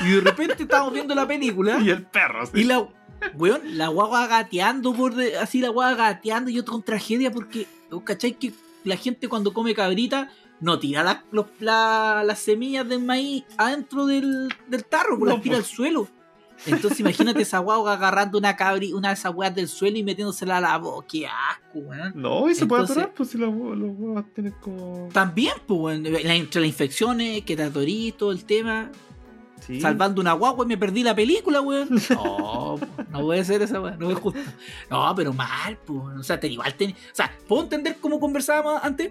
[0.00, 2.52] Y de repente estábamos viendo la película Y el perro, sí.
[2.60, 2.88] y la,
[3.34, 7.66] weón, la guagua gateando por de- así la guagua gateando y yo con tragedia porque,
[7.90, 8.32] ¿vos ¿cachai?
[8.32, 8.52] Que
[8.84, 14.06] la gente cuando come cabrita no tira las, los- la- las semillas del maíz adentro
[14.06, 15.74] del, del tarro, pues No, las tira al pues.
[15.74, 16.08] suelo.
[16.66, 20.56] Entonces imagínate esa guagua agarrando una cabri, una de esas weas del suelo y metiéndosela
[20.58, 21.06] a la boca.
[21.10, 22.12] ¡Qué asco, weón!
[22.16, 25.08] No, y se puede atorar, pues si los huevos tienen como.
[25.12, 28.90] También, pues, weón, la- entre las infecciones, que te atorís, todo el tema.
[29.66, 29.80] Sí.
[29.80, 31.88] salvando una guagua y me perdí la película, weón.
[32.10, 32.76] No,
[33.10, 34.38] no puede ser esa weón, no es justo.
[34.88, 36.00] No, pero mal, pues.
[36.18, 39.10] O sea, te, igual ten- O sea, puedo entender cómo conversábamos antes.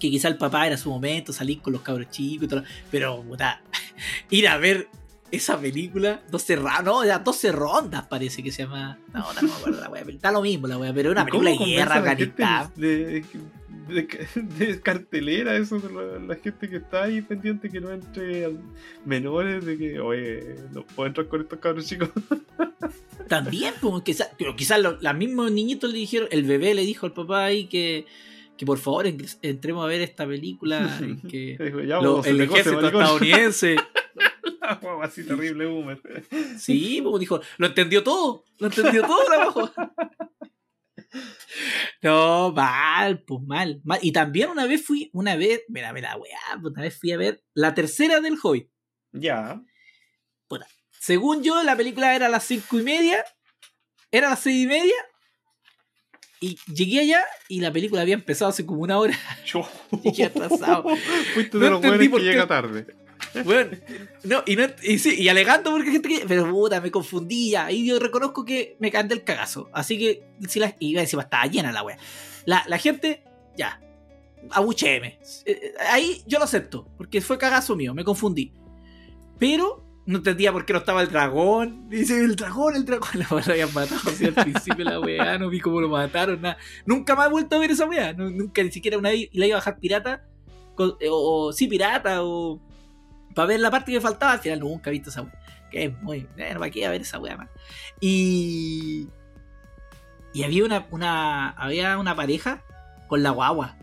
[0.00, 2.64] Que quizá el papá era su momento, salir con los cabros chicos y todo.
[2.90, 3.62] Pero, puta,
[4.30, 4.88] ir a ver
[5.32, 8.98] esa película, 12 rondas, no, ya 12 rondas parece que se llama.
[9.12, 11.42] No, no me acuerdo la pero está lo mismo la weá, pero es una ¿Cómo
[11.42, 12.70] película de guerra, Afganistán.
[12.76, 13.24] De,
[13.88, 14.18] de,
[14.58, 18.60] de cartelera, eso de la, la gente que está ahí pendiente que no entre al-
[19.04, 22.10] menores, de que, oye, no puedo entrar con estos cabros chicos.
[23.28, 24.02] También, pues,
[24.56, 28.06] quizás los las mismos niñitos le dijeron, el bebé le dijo al papá ahí que,
[28.56, 31.56] que por favor en- entremos a ver esta película en que
[31.88, 33.76] ya, lo- el ejército estadounidense.
[35.02, 36.00] Así terrible, boomer.
[36.58, 39.88] Sí, pues dijo, lo entendió todo, lo entendió todo la.
[42.00, 43.98] No, mal, pues mal, mal.
[44.02, 47.18] Y también una vez fui, una vez, mira, mira, weá, pues, una vez fui a
[47.18, 48.70] ver la tercera del Hoy.
[49.12, 49.62] Ya.
[51.02, 53.24] Según yo, la película era a las cinco y media,
[54.12, 54.94] era a las seis y media,
[56.38, 59.18] Y llegué allá y la película había empezado hace como una hora.
[59.44, 59.68] Yo.
[60.04, 60.84] Llegué atrasado.
[61.34, 62.86] Fuiste No de los entendí buenos que llega tarde.
[63.44, 63.70] Bueno,
[64.24, 66.24] no, y, no, y, sí, y alegando porque gente que.
[66.28, 67.70] Pero puta, me confundía.
[67.70, 69.70] Y yo reconozco que me canté el cagazo.
[69.72, 71.96] Así que, si la, y encima estaba llena la wea.
[72.44, 73.22] La, la gente,
[73.56, 73.80] ya.
[74.50, 75.18] Abucheeme.
[75.46, 76.86] Eh, Ahí yo lo acepto.
[76.98, 78.52] Porque fue cagazo mío, me confundí.
[79.38, 81.88] Pero no entendía por qué no estaba el dragón.
[81.88, 83.08] Dice, el dragón, el dragón.
[83.14, 85.38] La lo habían matado así al principio la weá.
[85.38, 86.58] No vi cómo lo mataron, nada.
[86.84, 88.12] Nunca más he vuelto a ver esa weá.
[88.12, 90.24] No- nunca ni siquiera una vez la iba a bajar pirata.
[91.00, 92.22] eh, o, o sí, pirata.
[92.24, 92.60] O
[93.34, 94.32] para ver la parte que faltaba.
[94.32, 95.32] Al final nunca he visto esa weá.
[95.70, 96.28] Que es muy.
[96.36, 97.48] Bueno, ¿para qué iba a ver esa weá más?
[98.00, 99.08] Y.
[100.34, 101.50] Y había una, una.
[101.50, 102.62] Había una pareja
[103.08, 103.76] con la guagua.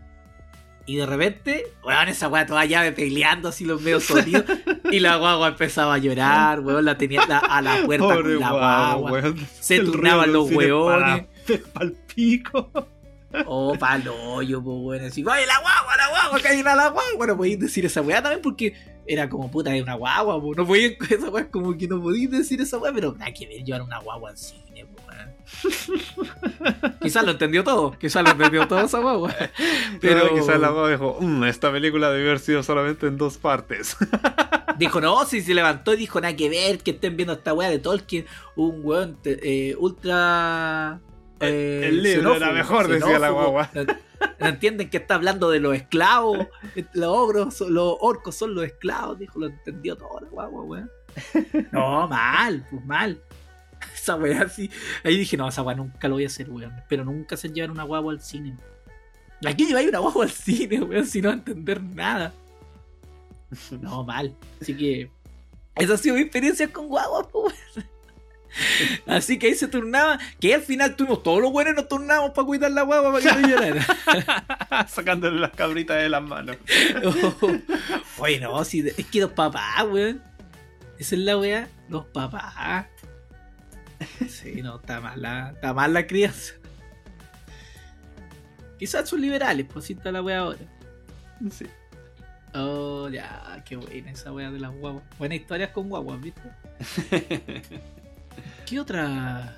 [0.85, 4.43] Y de repente, weón, esa weá toda ya peleando así los medios sonidos.
[4.91, 8.39] y la guagua empezaba a llorar, weón, la tenía la- a la puerta Pobre con
[8.39, 9.33] la guagua.
[9.59, 11.27] Se turnaban los weones.
[11.47, 12.71] Para, pa'l pico.
[13.45, 17.03] Oh, palo, yo, pues bueno, así, la guagua, la guagua, una la guagua.
[17.17, 18.73] Bueno, podéis decir esa weá también porque
[19.09, 22.29] era como puta, es una guagua, pues no podían, esa weá como que no podéis
[22.29, 25.29] decir esa weá, pero nada que ver llevar una guagua al cine, weón.
[27.01, 29.33] Quizás lo entendió todo, quizás lo entendió todo esa guagua.
[29.99, 33.39] Pero Pero quizás la guagua dijo, "Mm, esta película debe haber sido solamente en dos
[33.39, 33.97] partes.
[34.77, 37.69] dijo, no, si se levantó y dijo, nada que ver, que estén viendo esta weá
[37.69, 40.99] de Tolkien, un weón eh, ultra.
[41.41, 43.69] Eh, El libro era xenófobo, mejor, decía la guagua.
[44.39, 46.47] No, entienden que está hablando de los esclavos.
[46.93, 50.91] Los ogros, son- los orcos son los esclavos, dijo, lo entendió todo la guagua, weón.
[51.71, 53.21] No, mal, pues mal.
[53.95, 54.69] Esa weá así.
[55.03, 56.73] Ahí dije, no, esa weá nunca lo voy a hacer, weón.
[56.89, 58.57] Pero nunca se llevar una guagua al cine.
[59.45, 62.33] Aquí lleváis una guagua al cine, weón, sin no entender nada.
[63.81, 64.35] No, mal.
[64.61, 65.09] Así que.
[65.75, 67.87] Esa ha sido mi experiencia con guaguas, pues, weón.
[69.05, 70.19] Así que ahí se turnaba.
[70.39, 73.35] Que al final tuvimos todos los buenos y nos turnamos para cuidar la guagua para
[73.35, 74.87] que no llorara.
[74.87, 76.57] Sacándole las cabritas de las manos.
[78.17, 80.21] Oye, no, si es que los papás, weón.
[80.97, 81.67] Esa es la weá.
[81.87, 82.87] Los papás.
[84.27, 86.53] Sí, no, está mal la, está mal la crianza.
[88.77, 90.59] Quizás son liberales, pues sí está la weá ahora.
[91.51, 91.65] Sí.
[92.53, 95.03] Oh, ya, qué buena esa weá de las guaguas.
[95.17, 96.49] Buenas historias con guaguas, ¿viste?
[98.65, 99.55] ¿Qué otra.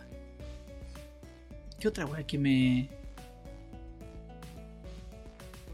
[1.79, 2.89] ¿Qué otra weá que me.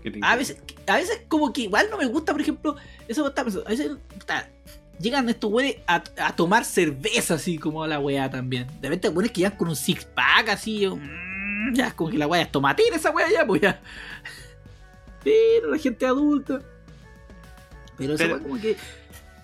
[0.01, 2.75] ¿Qué te A veces, a veces como que igual no me gusta, por ejemplo,
[3.07, 4.49] eso está a veces puta,
[4.99, 8.67] llegan estos güeyes a, a tomar cerveza así como la weá también.
[8.79, 12.17] De repente güeyes que llegan con un six pack así, yo, mm, ya como que
[12.17, 13.81] la weá es tomatina esa weá ya, pues ya.
[15.23, 16.61] Pero la gente adulta.
[17.97, 18.77] Pero esa Pero- weá como que.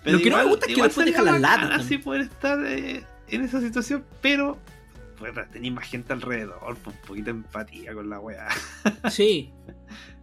[0.02, 1.96] Pero lo que no me gusta es que igual después sería deja las latas Así
[1.96, 4.58] poder estar eh, en esa situación, pero
[5.18, 8.48] pues, tener más gente alrededor, pues, un poquito de empatía con la weá.
[9.10, 9.52] Sí.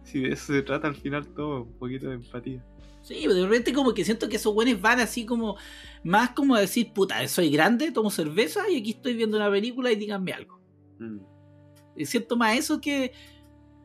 [0.04, 2.64] Si de eso se trata al final todo, un poquito de empatía.
[3.02, 5.56] Sí, pero de repente como que siento que esos güeyes van así como.
[6.04, 9.90] Más como a decir, puta, soy grande, tomo cerveza y aquí estoy viendo una película
[9.90, 10.60] y díganme algo.
[10.98, 11.18] Mm.
[11.96, 13.12] Y siento más eso que.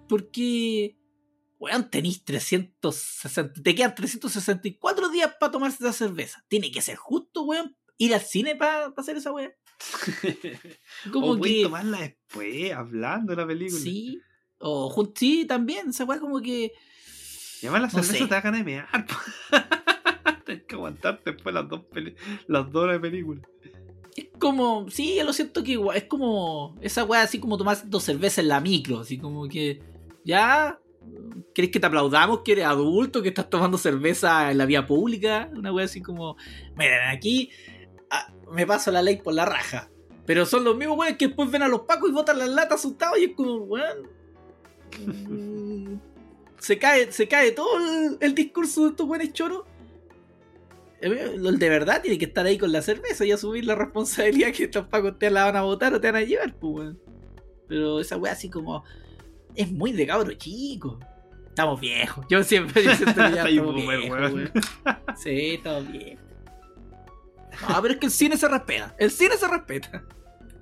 [0.07, 0.97] Porque.
[1.59, 3.61] Weón, tenéis 360.
[3.63, 6.43] Te quedan 364 días para tomarse esa cerveza.
[6.47, 7.75] Tiene que ser justo, weón.
[7.97, 9.51] Ir al cine para hacer esa weá.
[11.11, 11.63] Como o que.
[11.63, 13.79] tomarla después, hablando de la película.
[13.81, 14.19] Sí.
[14.59, 15.89] O jun- sí, también.
[15.89, 16.71] Esa weá como que.
[17.61, 18.19] Además la No cerveza sé.
[18.27, 18.87] te da ganas de mear.
[20.45, 22.15] Tienes que aguantarte después las dos, peli-
[22.47, 23.41] las dos horas de película.
[24.15, 24.89] Es como.
[24.89, 25.79] Sí, yo lo siento que.
[25.95, 26.77] Es como.
[26.81, 28.99] Esa weá así como tomar dos cervezas en la micro.
[28.99, 29.81] Así como que.
[30.23, 30.79] Ya.
[31.53, 35.49] ¿Querés que te aplaudamos que eres adulto, que estás tomando cerveza en la vía pública?
[35.55, 36.35] Una wea así como.
[36.75, 37.49] Miren, aquí
[38.09, 39.89] ah, me paso la ley por la raja.
[40.25, 42.79] Pero son los mismos weones que después ven a los pacos y botan las latas
[42.79, 44.09] asustados y es como, weón.
[45.05, 45.99] mm,
[46.59, 49.63] se cae, se cae todo el, el discurso de estos weones choros.
[50.99, 54.51] Eh, El de verdad tiene que estar ahí con la cerveza y asumir la responsabilidad
[54.51, 56.99] que estos pacos te la van a botar o te van a llevar, pues, weón.
[57.67, 58.83] Pero esa weá así como.
[59.55, 60.99] Es muy de cabro chico.
[61.47, 62.25] Estamos viejos.
[62.29, 64.33] Yo siempre que ya estamos boomer, viejos, weón.
[64.33, 64.51] weón.
[65.17, 66.26] Sí, estamos viejos.
[67.67, 68.95] No, pero es que el cine se respeta.
[68.97, 70.03] El cine se respeta.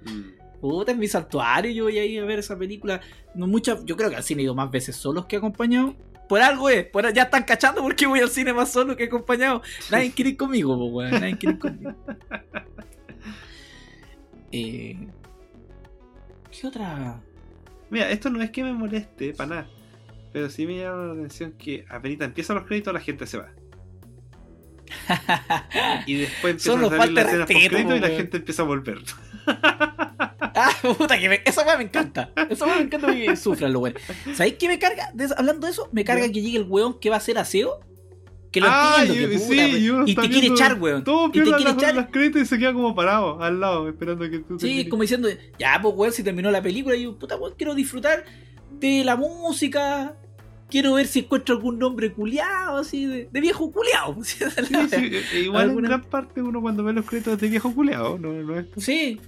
[0.05, 0.59] Mm.
[0.61, 3.01] Puta, en mi santuario yo voy a ir a ver esa película.
[3.33, 5.95] No muchas, yo creo que al cine he ido más veces solos que acompañado.
[6.27, 9.61] Por algo es, por, ya están cachando porque voy al cine más solo que acompañado.
[9.91, 11.11] Nadie quiere ir conmigo, po, weón.
[11.11, 11.93] Nadie quiere ir conmigo.
[14.57, 14.95] Eh,
[16.49, 17.21] ¿Qué otra?
[17.89, 19.67] Mira, esto no es que me moleste para nada.
[20.31, 23.51] Pero sí me llama la atención que apenas empiezan los créditos la gente se va.
[26.05, 28.99] Y después empiezan Solo a salir las escenas post y la gente empieza a volver.
[30.57, 32.31] Ah, puta, que me, esa weá me encanta.
[32.49, 34.01] Esa weá me encanta que sufran los weones.
[34.35, 35.11] ¿Sabéis qué me carga?
[35.13, 37.81] De hablando de eso, me carga que llegue el weón que va a hacer aseo.
[38.53, 39.47] Que lo Ah, entiendo, que y- puta,
[40.05, 41.03] sí, y te quiere echar, weón.
[41.03, 41.95] Todo Y te quiere las, echar.
[41.95, 44.89] las créditos y se queda como parado al lado, esperando que tú Sí, termines.
[44.89, 45.27] como diciendo,
[45.59, 48.23] ya, pues weón, si terminó la película, y yo, puta weón, quiero disfrutar
[48.71, 50.15] de la música.
[50.69, 54.15] Quiero ver si encuentro algún nombre culiado, así, de, de viejo culiado.
[54.21, 54.43] es Sí,
[54.89, 58.17] sí, e- igual Alguna- en gran parte uno cuando ve los créditos de viejo culeado,
[58.17, 58.65] no, no es...
[58.77, 59.19] Sí.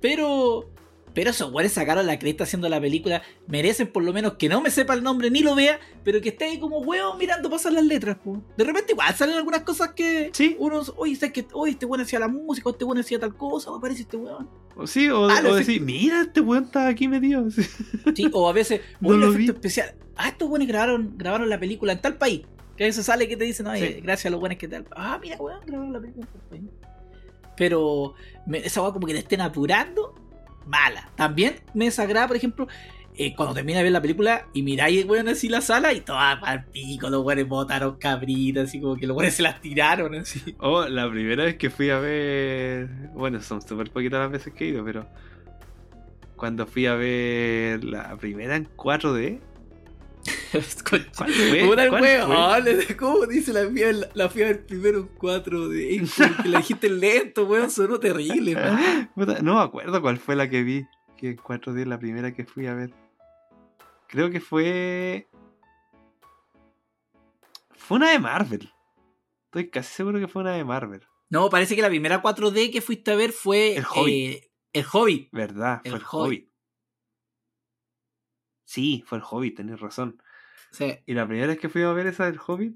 [0.00, 0.68] Pero.
[1.14, 3.22] Pero esos güeyes sacaron la cresta haciendo la película.
[3.46, 6.30] Merecen por lo menos que no me sepa el nombre ni lo vea, pero que
[6.30, 8.16] esté ahí como huevo mirando pasar las letras.
[8.22, 8.42] po.
[8.56, 10.56] De repente igual salen algunas cosas que Sí.
[10.58, 13.36] uno, oye, ¿sabes que Oye, este weón hacía la música, o este weón hacía tal
[13.36, 14.48] cosa, o aparece este weón.
[14.74, 17.44] O sí, o, Ah, o decir, mira, este weón está aquí metido.
[17.50, 17.62] Sí.
[18.16, 19.48] Sí, o a veces, No oye, el efecto vi.
[19.50, 19.94] especial.
[20.16, 22.42] Ah, estos weones grabaron, grabaron la película en tal país.
[22.76, 24.00] Que a veces sale que te dicen, oye, Sí.
[24.00, 24.86] gracias a los buenos que tal.
[24.96, 26.62] Ah, mira, weón, grabaron la película en tal país.
[27.56, 28.14] Pero
[28.46, 30.14] me- esa weá como que te estén apurando,
[30.66, 31.10] mala.
[31.16, 32.68] También me desagrada, por ejemplo,
[33.14, 36.32] eh, cuando termina de ver la película y miráis, weón, así la sala y toda
[36.32, 40.56] al pico, los weones botaron cabritas, así como que los weones se las tiraron, así.
[40.58, 42.88] Oh, la primera vez que fui a ver.
[43.12, 45.06] Bueno, son súper poquitas las veces que he ido, pero.
[46.36, 49.40] Cuando fui a ver la primera en 4D.
[50.88, 51.66] ¿Cuál fue?
[51.66, 56.10] ¿Cuál weón, ¿cómo dice la fui, a ver- la fui a ver primero en 4D?
[56.16, 59.10] Como que la dijiste lento, weón, sonó terrible, man.
[59.14, 60.86] Puta, no me acuerdo cuál fue la que vi.
[61.16, 62.92] Que en 4D la primera que fui a ver.
[64.08, 65.28] Creo que fue.
[67.76, 68.70] Fue una de Marvel.
[69.46, 71.02] Estoy casi seguro que fue una de Marvel.
[71.30, 74.14] No, parece que la primera 4D que fuiste a ver fue El Hobbit.
[74.34, 75.28] eh, el Hobbit.
[75.32, 75.80] ¿Verdad?
[75.82, 76.26] Fue El el, Hobbit.
[76.42, 76.51] Hobbit.
[78.72, 80.22] Sí, fue el Hobbit, tenés razón.
[80.70, 80.94] Sí.
[81.04, 82.74] Y la primera vez que fuimos a ver esa del Hobbit,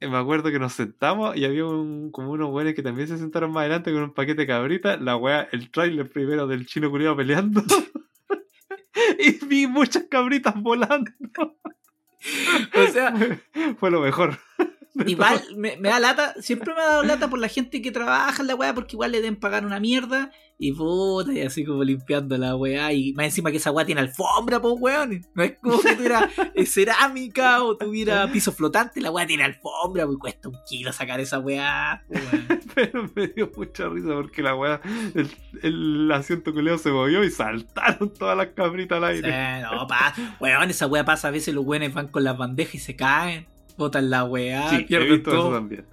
[0.00, 3.18] eh, me acuerdo que nos sentamos y había un, como unos güeyes que también se
[3.18, 4.98] sentaron más adelante con un paquete de cabritas.
[5.02, 7.62] La wea, el tráiler primero del chino culiado peleando.
[9.18, 11.10] y vi muchas cabritas volando.
[12.76, 13.12] O sea,
[13.80, 14.38] Fue, lo mejor.
[15.06, 18.42] igual me, me da lata, siempre me ha dado lata por la gente que trabaja
[18.42, 20.30] en la weá, porque igual le den pagar una mierda
[20.64, 22.92] y puta, y así como limpiando la weá.
[22.92, 25.26] Y más encima que esa weá tiene alfombra, pues weón.
[25.34, 30.06] No es como que tuviera eh, cerámica o tuviera piso flotante, la weá tiene alfombra,
[30.06, 32.04] pues cuesta un kilo sacar esa weá.
[32.76, 34.80] Pero me dio mucha risa porque la wea,
[35.14, 35.28] el,
[35.62, 39.62] el asiento culiado se movió y saltaron todas las cabritas al Sí, aire.
[39.62, 42.78] no, pa, weón, esa weá pasa a veces los weones van con las bandejas y
[42.78, 43.46] se caen,
[43.76, 45.54] botan la weá, Sí, pierden visto eso todo.
[45.54, 45.84] también.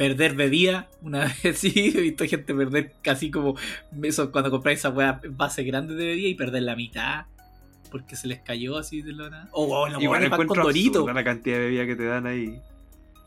[0.00, 3.54] Perder bebida, una vez sí, he visto gente perder casi como
[4.02, 7.26] eso cuando compráis esa weá base grande de bebida y perder la mitad.
[7.90, 9.48] Porque se les cayó así de la nada.
[9.52, 11.06] O bueno, los Igual con Dorito.
[11.12, 12.58] la cantidad de bebida que te dan ahí.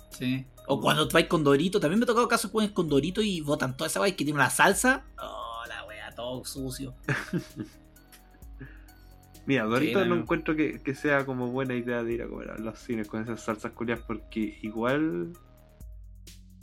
[0.09, 0.47] Sí.
[0.65, 3.77] O cuando vais con Dorito, también me ha tocado casos que con Dorito y botan
[3.77, 5.03] toda esa weá que tiene una salsa.
[5.21, 6.95] Oh, la weá, todo sucio.
[9.45, 10.15] Mira, Dorito Sí, no.
[10.15, 13.21] encuentro que, que sea como buena idea de ir a comer a los cines con
[13.21, 15.33] esas salsas culias porque igual.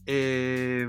[0.06, 0.88] Eh,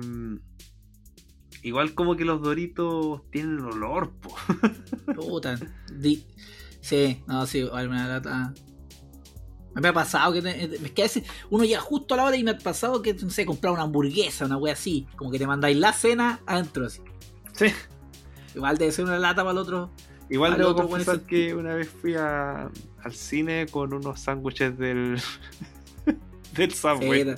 [1.63, 4.36] igual como que los Doritos tienen olor, po.
[5.15, 5.58] Puta.
[5.93, 6.26] Di-
[6.84, 8.54] Sí, no, sí, da lata.
[9.76, 12.36] Me ha pasado que, te- es que a veces uno llega justo a la hora
[12.36, 15.08] y me ha pasado que, no sé, comprar una hamburguesa, una wea así.
[15.15, 17.02] Como que te mandáis la cena adentro así.
[17.54, 17.67] Sí.
[18.56, 19.91] Igual debe ser una lata para el otro.
[20.30, 22.71] Igual debo otro confesar que una vez fui a-
[23.04, 25.21] al cine con unos sándwiches del.
[26.56, 27.22] del Subway.
[27.22, 27.36] Era-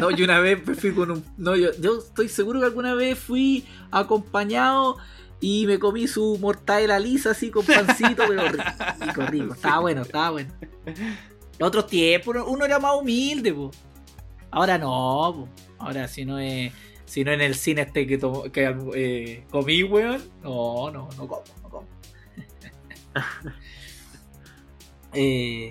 [0.00, 1.24] No, yo una vez me fui con un.
[1.36, 4.96] No, yo, yo estoy seguro que alguna vez fui acompañado
[5.40, 9.54] y me comí su mortadela lisa así con pancito, pero rico, rico.
[9.54, 10.52] Estaba bueno, estaba bueno.
[10.86, 13.70] En otros tiempos uno- uno era más humilde, po.
[14.50, 15.48] Ahora no, po.
[15.78, 16.72] Ahora si no es.
[17.06, 20.22] Si no en el cine este que, tomo- que eh, comí, weón.
[20.42, 21.86] No, no, no como, no como.
[25.12, 25.70] eh,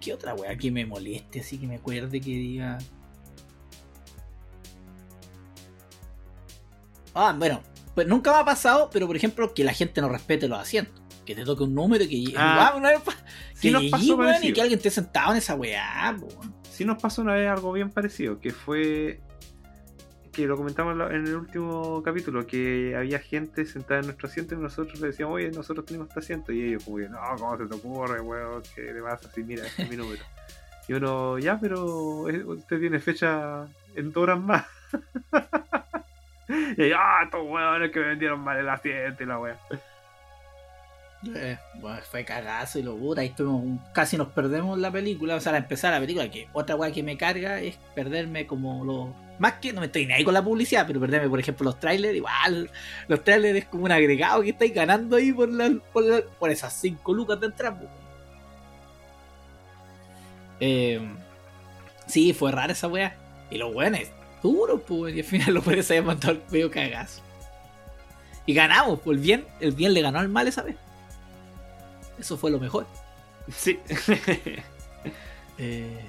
[0.00, 2.78] ¿Qué otra weá que me moleste así que me acuerde que diga?
[7.14, 7.62] Ah, bueno,
[7.94, 11.02] pues nunca me ha pasado, pero por ejemplo, que la gente no respete los asientos.
[11.26, 13.12] Que te toque un número y que Ah, Ah, una vez pa-
[13.54, 16.28] sí que nos weón, y que alguien esté sentado en esa weá, po.
[16.70, 19.20] Sí nos pasó una vez algo bien parecido, que fue
[20.46, 25.00] lo comentamos en el último capítulo, que había gente sentada en nuestro asiento y nosotros
[25.00, 27.74] le decíamos, oye, nosotros tenemos este asiento, y ellos como que, no, ¿cómo se te
[27.74, 28.62] ocurre, weón?
[28.74, 29.28] ¿Qué te pasa?
[29.28, 30.22] Así, mira, este es mi número.
[30.88, 34.64] Y uno, ya, pero eh, usted tiene fecha en dos horas más.
[36.48, 39.58] y ellos, ah, estos weones que me vendieron mal el asiento y la wea.
[41.34, 43.20] Eh, bueno, fue cagazo y lo puta.
[43.20, 45.34] Ahí estuvimos, casi nos perdemos la película.
[45.34, 48.84] O sea, al empezar la película, que otra weá que me carga es perderme como
[48.84, 51.64] los Más que no me estoy ni ahí con la publicidad, pero perdeme, por ejemplo,
[51.64, 52.70] los trailers, igual.
[53.06, 56.50] Los trailers es como un agregado que estáis ganando ahí por, la, por, la- por
[56.50, 57.80] esas 5 lucas de entrada.
[60.60, 61.00] Eh,
[62.06, 63.16] sí, fue rara esa wea.
[63.50, 64.10] Y los weones,
[64.42, 65.14] duros, pues.
[65.14, 67.22] Y al final los weones se habían mandado el medio cagazo.
[68.46, 70.76] Y ganamos, pues el bien, el bien le ganó al mal esa vez.
[72.18, 72.86] Eso fue lo mejor.
[73.54, 73.78] Sí.
[75.60, 76.04] Eh,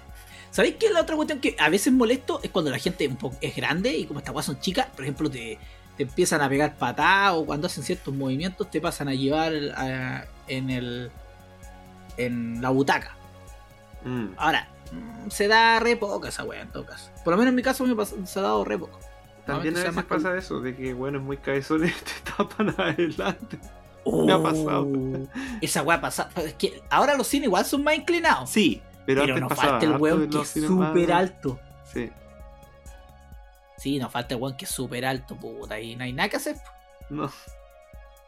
[0.52, 2.39] ¿Sabéis qué es la otra cuestión que a veces molesto?
[2.43, 5.04] Es cuando la gente un poco es grande y como estas weas son chicas, por
[5.06, 5.60] ejemplo, te,
[5.95, 10.26] te empiezan a pegar patadas o cuando hacen ciertos movimientos te pasan a llevar a-
[10.47, 11.12] en el
[12.18, 13.16] en la butaca.
[14.04, 14.28] Mm.
[14.38, 17.10] Ahora, mm, se da re poco esa wea en todo caso.
[17.24, 19.00] Por lo menos en mi caso me pas- se ha dado re poco.
[19.45, 23.60] También a veces más pasa eso, de que bueno, es muy cabezones te tapan adelante.
[24.06, 24.88] Me ha pasado.
[24.88, 25.28] Oh,
[25.62, 26.30] Esa wea pasa.
[26.38, 28.50] Es que ahora los cines igual son más inclinados.
[28.50, 28.82] Sí,
[29.16, 31.60] pero, pero nos falta el weón que es súper alto.
[31.91, 32.12] Sí,
[33.76, 35.80] Sí, nos falta el weón que es súper alto, puta.
[35.80, 36.57] Y no hay nada que hacer.
[37.10, 37.32] no.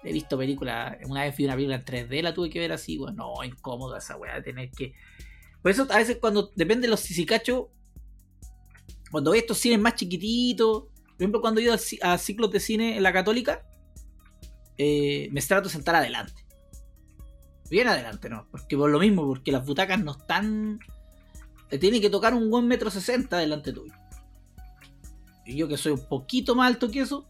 [0.04, 2.98] He visto películas, una vez vi una película en 3D, la tuve que ver así,
[2.98, 3.16] weón.
[3.16, 4.96] No, incómodo esa weá de tener que.
[5.62, 7.70] Por eso a veces cuando depende de los sisicacho,
[9.12, 12.98] cuando a estos cines más chiquititos, por ejemplo cuando he ido a ciclos de cine
[12.98, 13.68] en la católica,
[14.80, 16.44] eh, me trato de sentar adelante.
[17.72, 18.46] Bien adelante, ¿no?
[18.52, 20.82] Porque por lo mismo, porque las butacas no están...
[21.70, 23.94] Te tiene que tocar un buen metro sesenta delante tuyo.
[25.46, 27.26] Y yo que soy un poquito más alto que eso,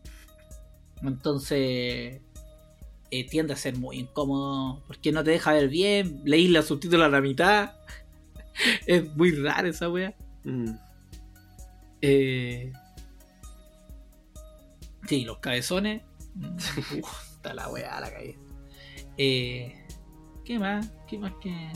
[1.04, 2.22] entonces
[3.12, 7.06] eh, tiende a ser muy incómodo porque no te deja ver bien, leís los subtítulos
[7.06, 7.76] a la mitad.
[8.88, 10.16] es muy rara esa wea.
[10.44, 10.72] Mm.
[12.02, 12.74] Eh,
[15.08, 16.02] sí, los cabezones.
[17.00, 18.40] uf, está la wea la calle.
[19.18, 19.81] Eh,
[20.52, 20.92] ¿Qué más?
[21.08, 21.72] ¿Qué más que.?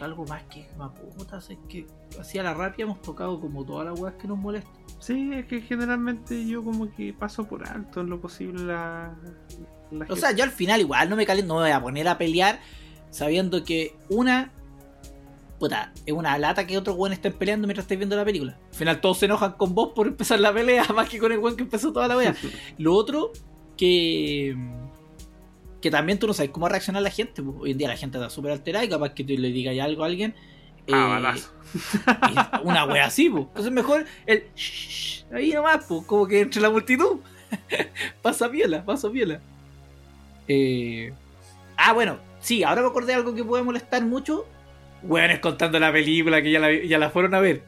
[0.00, 1.86] Algo más que más putas es que
[2.18, 4.72] hacia la rápida hemos tocado como todas las weas que nos molestan.
[4.98, 9.14] Sí, es que generalmente yo como que paso por alto en lo posible la...
[9.92, 12.08] la O sea, yo al final igual no me caliento, no me voy a poner
[12.08, 12.58] a pelear
[13.10, 14.50] sabiendo que una
[15.60, 18.58] puta, es una lata que otros weones estén peleando mientras estáis viendo la película.
[18.70, 21.38] Al final todos se enojan con vos por empezar la pelea, más que con el
[21.38, 22.34] weón que empezó toda la wea.
[22.78, 23.30] Lo otro,
[23.76, 24.56] que
[25.82, 27.42] que también tú no sabes cómo reaccionar la gente.
[27.42, 30.04] Hoy en día la gente está súper alterada y capaz que tú le digas algo
[30.04, 30.34] a alguien.
[30.90, 33.46] Ah, eh, una wea así, pues.
[33.48, 37.18] Entonces mejor el shh, ahí nomás, pues, como que entre la multitud.
[38.22, 39.40] pasa viola, pasa viola.
[40.48, 41.12] Eh...
[41.76, 44.46] Ah, bueno, sí, ahora me acordé de algo que puede molestar mucho.
[45.02, 47.64] Weones contando la película que ya la, ya la fueron a ver.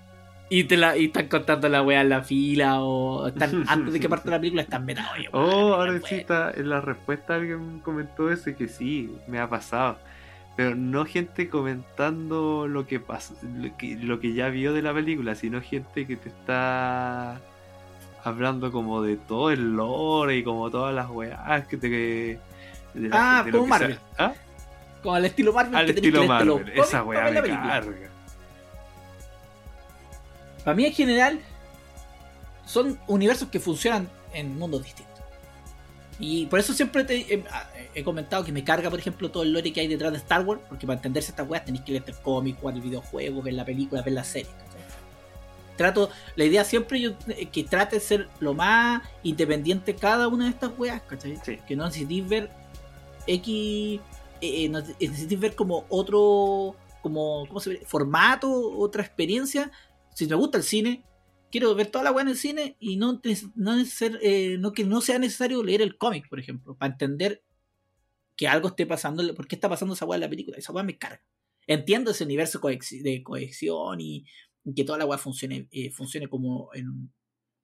[0.54, 3.98] Y, te la, y están contando la wea en la fila o están antes de
[3.98, 5.18] que parte la película están metados.
[5.32, 9.40] Oh, ahora sí es está en la respuesta alguien comentó eso y que sí, me
[9.40, 9.98] ha pasado.
[10.56, 14.94] Pero no gente comentando lo que pasó, lo que, lo que ya vio de la
[14.94, 17.40] película, sino gente que te está
[18.22, 22.38] hablando como de todo el lore y como todas las weas que te de
[23.10, 23.98] Ah, de como Marvel.
[24.18, 24.32] ¿Ah?
[25.02, 25.74] Como al estilo Marvel.
[25.74, 28.13] Al que estilo Marvel, esa wea me carga.
[30.64, 31.40] Para mí en general
[32.66, 35.14] son universos que funcionan en mundos distintos.
[36.18, 37.44] Y por eso siempre te, he,
[37.94, 40.44] he comentado que me carga, por ejemplo, todo el lore que hay detrás de Star
[40.44, 43.54] Wars, porque para entenderse estas weas tenéis que leer el cómic, jugar el videojuego, ver
[43.54, 44.50] la película, ver la serie.
[45.76, 50.44] Trato, la idea siempre yo eh, que trate de ser lo más independiente cada una
[50.44, 51.36] de estas weas, ¿cachai?
[51.44, 51.58] Sí.
[51.66, 52.50] Que no necesitéis ver
[53.26, 54.00] X,
[54.40, 57.82] eh, eh, no necesitéis ver como otro, como, ¿cómo se ve?
[57.84, 59.72] Formato, otra experiencia.
[60.14, 61.04] Si me gusta el cine,
[61.50, 63.20] quiero ver toda la weá en el cine y no,
[63.54, 67.42] no, neces- eh, no que no sea necesario leer el cómic, por ejemplo, para entender
[68.36, 70.56] que algo esté pasando, por qué está pasando esa weá en la película.
[70.56, 71.22] Esa weá me carga.
[71.66, 74.24] Entiendo ese universo de cohesión y,
[74.64, 77.12] y que toda la weá funcione, eh, funcione como en.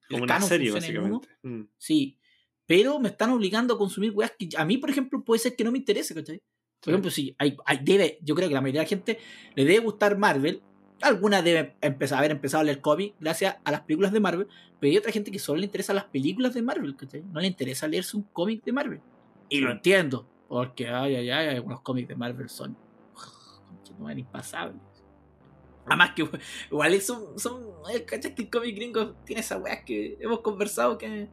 [0.08, 1.28] Como una serie, básicamente.
[1.42, 1.62] Mm.
[1.78, 2.18] Sí.
[2.66, 5.64] Pero me están obligando a consumir weas que a mí, por ejemplo, puede ser que
[5.64, 6.38] no me interese, ¿cachai?
[6.38, 6.90] Por Sí.
[6.90, 9.18] ejemplo, sí, hay, hay- debe, yo creo que la mayoría de la gente
[9.54, 10.62] le debe gustar Marvel.
[11.02, 14.48] Algunas debe empezar, haber empezado a leer cómics gracias a las películas de Marvel.
[14.78, 17.22] Pero hay otra gente que solo le interesa las películas de Marvel, ¿cachai?
[17.22, 19.00] No le interesa leerse un cómic de Marvel.
[19.48, 20.26] Y lo entiendo.
[20.48, 22.76] Porque, ay, ay, ay, algunos cómics de Marvel son.
[23.98, 24.80] no impasables.
[25.86, 26.28] Además que
[26.70, 28.34] igual son, son eh, ¿cachai?
[28.34, 31.28] que el cómic gringo tiene esas weas que hemos conversado que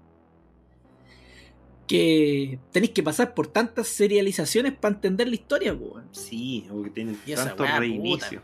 [1.87, 6.09] que tenéis que pasar por tantas serializaciones para entender la historia, weón.
[6.11, 8.43] Sí, o que tienen esa tantos reinicios.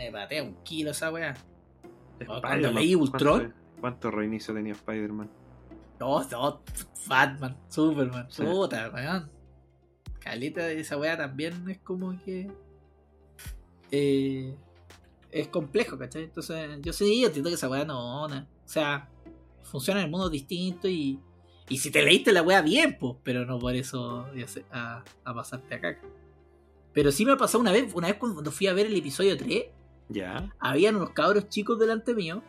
[0.00, 1.08] Me patea un kilo esa.
[1.08, 3.38] Spider-Man, cuando leí Ultron.
[3.40, 5.30] ¿Cuánto, cuánto reinicio tenía Spider-Man?
[6.00, 6.62] No, no,
[7.06, 8.42] Batman, Superman, Sí.
[8.42, 9.30] puta, weón.
[10.20, 12.50] Caleta de esa wea también es como que.
[13.90, 14.56] Eh,
[15.30, 16.24] es complejo, ¿cachai?
[16.24, 18.36] Entonces, yo sí, yo entiendo que esa weá no, no.
[18.38, 19.08] O sea,
[19.62, 21.20] funciona en el mundo distinto y.
[21.68, 24.26] Y si te leíste la weá bien, pues, pero no por eso
[24.72, 26.06] a, a pasarte a caca.
[26.92, 29.66] Pero sí me pasó una vez, una vez cuando fui a ver el episodio 3,
[30.10, 30.52] Ya.
[30.58, 32.42] habían unos cabros chicos delante mío.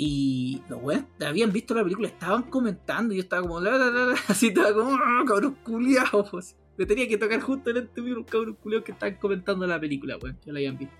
[0.00, 3.12] Y los weones habían visto la película, estaban comentando.
[3.12, 3.58] Y yo estaba como,
[4.28, 6.30] así estaba como, "Ah, cabros culiados.
[6.30, 6.56] pues".
[6.76, 10.16] Me tenía que tocar justo delante mío unos cabros culiados que estaban comentando la película,
[10.22, 10.94] weón, que la habían visto.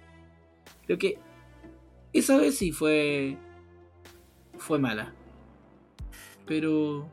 [0.86, 1.18] Creo que
[2.12, 3.38] esa vez sí fue.
[4.58, 5.14] fue mala.
[6.46, 7.08] Pero.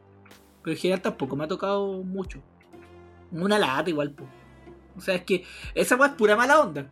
[0.63, 2.41] Pero en general tampoco me ha tocado mucho.
[3.31, 4.27] Una lata igual, po.
[4.97, 5.43] O sea, es que
[5.75, 6.91] esa weá es pura mala onda.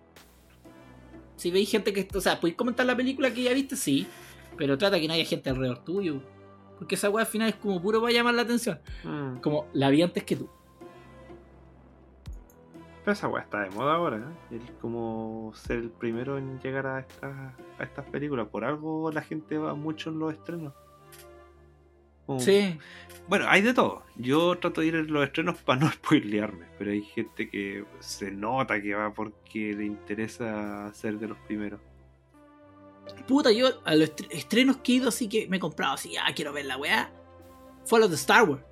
[1.36, 2.08] Si veis gente que.
[2.16, 4.08] O sea, podéis comentar la película que ya viste, sí.
[4.58, 6.22] Pero trata que no haya gente alrededor tuyo.
[6.78, 8.80] Porque esa weá al final es como puro para llamar la atención.
[9.04, 9.38] Mm.
[9.38, 10.50] Como la vi antes que tú.
[13.04, 14.56] Pero esa weá está de moda ahora, ¿eh?
[14.56, 18.48] El como ser el primero en llegar a, estas a estas películas.
[18.48, 20.74] Por algo la gente va mucho en los estrenos.
[22.26, 22.78] Como- Sí.
[23.28, 24.04] Bueno, hay de todo.
[24.18, 28.32] Yo trato de ir en los estrenos para no spoilearme, pero hay gente que se
[28.32, 31.80] nota que va porque le interesa ser de los primeros.
[33.28, 36.16] Puta, yo a los estre- estrenos que he ido así que me he comprado así,
[36.18, 37.12] ah, quiero ver la weá.
[37.86, 38.64] Fue a los de Star Wars.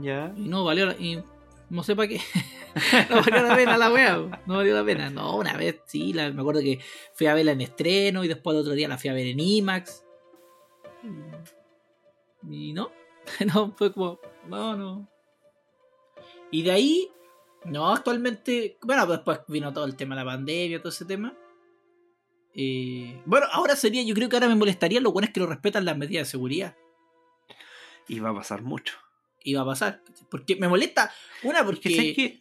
[0.00, 0.32] Ya.
[0.36, 1.22] Y no valió la, y
[1.70, 2.20] no sé para qué.
[3.10, 4.42] no valió la pena la weá.
[4.46, 5.10] No valió la pena.
[5.10, 6.80] No, una vez sí, la- me acuerdo que
[7.14, 9.40] fui a verla en estreno y después el otro día la fui a ver en
[9.40, 10.04] IMAX.
[12.48, 12.90] Y no.
[13.54, 14.18] No, fue como.
[14.48, 15.08] No, no.
[16.50, 17.08] Y de ahí.
[17.64, 18.78] No, actualmente.
[18.82, 21.36] Bueno, después vino todo el tema de la pandemia, todo ese tema.
[22.54, 25.46] Eh, bueno, ahora sería, yo creo que ahora me molestaría lo bueno es que lo
[25.46, 26.76] respetan las medidas de seguridad.
[28.08, 28.94] Y va a pasar mucho.
[29.44, 30.02] Y va a pasar.
[30.30, 31.10] Porque me molesta.
[31.44, 32.38] Una, Porque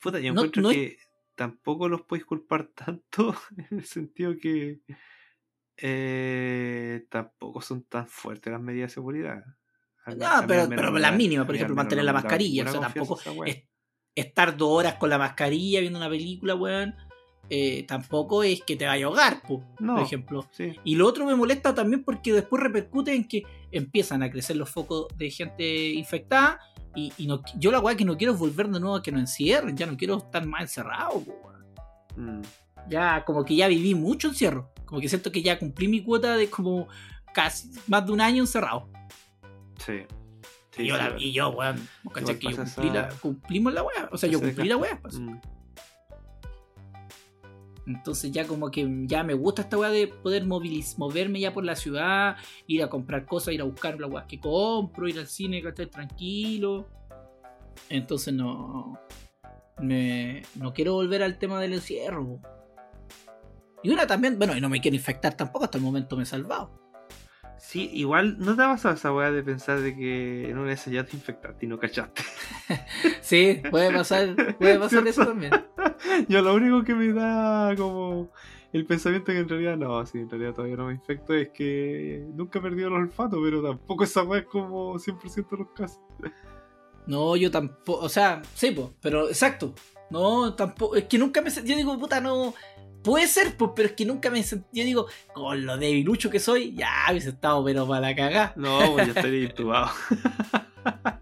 [0.00, 0.98] Puta, yo no- encuentro no es- que
[1.34, 3.34] tampoco los podéis culpar tanto
[3.70, 4.80] en el sentido que
[5.82, 9.42] eh, tampoco son tan fuertes las medidas de seguridad.
[10.06, 10.14] No,
[10.46, 12.80] pero- menos pero no las me- mínimas, a por ejemplo, mantener la mascarilla, o sea,
[12.80, 13.64] tampoco es-
[14.14, 16.94] estar dos horas con la mascarilla viendo una película, weón,
[17.50, 19.94] eh, tampoco es que te vaya a ahogar, po, No.
[19.96, 20.46] por ejemplo.
[20.52, 20.72] Sí.
[20.84, 24.70] Y lo otro me molesta también porque después repercute en que empiezan a crecer los
[24.70, 26.60] focos de gente infectada.
[26.94, 29.10] Y, y no, yo la weá que no quiero es volver de nuevo a que
[29.12, 31.32] nos encierren, ya no quiero estar más encerrado, po,
[32.16, 32.38] weón.
[32.38, 32.42] Mm.
[32.88, 34.72] Ya, como que ya viví mucho encierro.
[34.84, 36.88] Como que siento que ya cumplí mi cuota de como
[37.32, 38.88] casi más de un año encerrado.
[39.78, 40.02] Sí.
[40.70, 41.76] Sí, y, yo, sí, la- y yo, weón,
[42.14, 42.26] que yo
[42.56, 44.08] cumplí la- cumplimos la weá.
[44.10, 44.98] O sea, yo cumplí la weá.
[45.00, 45.18] pues.
[45.18, 45.38] Mm.
[47.86, 51.64] Entonces ya como que ya me gusta esta weá de poder moviliz moverme ya por
[51.64, 52.36] la ciudad,
[52.68, 55.86] ir a comprar cosas, ir a buscar las weas que compro, ir al cine, ¿cachai?
[55.90, 56.88] Tranquilo.
[57.88, 58.98] Entonces no...
[59.80, 62.38] Me, no quiero volver al tema del encierro.
[63.82, 63.88] Po.
[63.88, 66.26] Y una también, bueno, y no me quiero infectar tampoco, hasta el momento me he
[66.26, 66.82] salvado.
[67.58, 70.90] Sí, igual no te ha pasado esa weá de pensar de que en una de
[70.90, 72.22] ya te infectaste y no cachaste.
[73.20, 75.52] Sí, puede pasar, puede pasar eso también.
[76.28, 78.32] Yo lo único que me da como
[78.72, 82.26] el pensamiento que en realidad no, sí, en realidad todavía no me infecto es que
[82.34, 86.00] nunca he perdido el olfato, pero tampoco esa weá es como 100% de los casos.
[87.06, 89.74] No, yo tampoco, o sea, sí, pues, pero exacto.
[90.10, 92.54] No, tampoco, es que nunca me yo digo, puta, no,
[93.02, 96.40] puede ser, pues, pero es que nunca me sentí, yo digo, con lo debilucho que
[96.40, 98.52] soy, ya hubiese estado, pero para la cagá.
[98.56, 99.90] No, pues yo estaría intubado.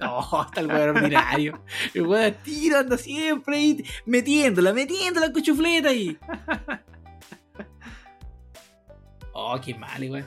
[0.01, 1.63] No, está el weón ordinario.
[1.93, 6.17] El weón tiro anda siempre ahí, metiéndola, metiéndola en cuchufleta ahí.
[9.33, 10.25] Oh, qué mal, igual.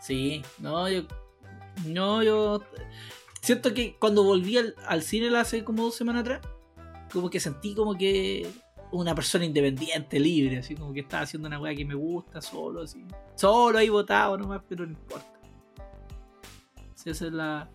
[0.00, 1.02] Sí, no, yo.
[1.86, 2.60] No, yo.
[3.40, 6.40] Siento que cuando volví al, al cine hace como dos semanas atrás,
[7.12, 8.50] como que sentí como que
[8.92, 12.82] una persona independiente, libre, así como que estaba haciendo una weá que me gusta, solo,
[12.82, 13.04] así.
[13.34, 15.32] Solo ahí votado nomás, pero no importa.
[17.04, 17.68] Esa es la.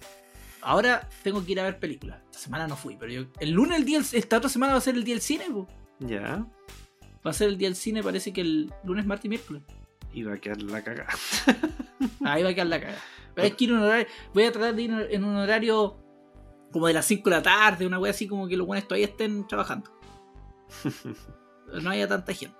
[0.61, 2.19] Ahora tengo que ir a ver películas.
[2.25, 3.25] Esta semana no fui, pero yo.
[3.39, 3.99] El lunes, el día.
[3.99, 5.67] Esta otra semana va a ser el día del cine, po.
[5.99, 6.45] Ya,
[7.25, 9.63] Va a ser el día del cine, parece que el lunes, martes y miércoles.
[10.13, 11.09] iba a quedar la cagada.
[12.25, 13.01] Ahí va a quedar la cagada.
[13.35, 14.07] Pero hay que ir un horario.
[14.33, 15.97] Voy a tratar de ir en un horario
[16.71, 19.07] como de las 5 de la tarde, una wea así como que los buenos todavía
[19.07, 19.91] estén trabajando.
[21.81, 22.55] No haya tanta gente.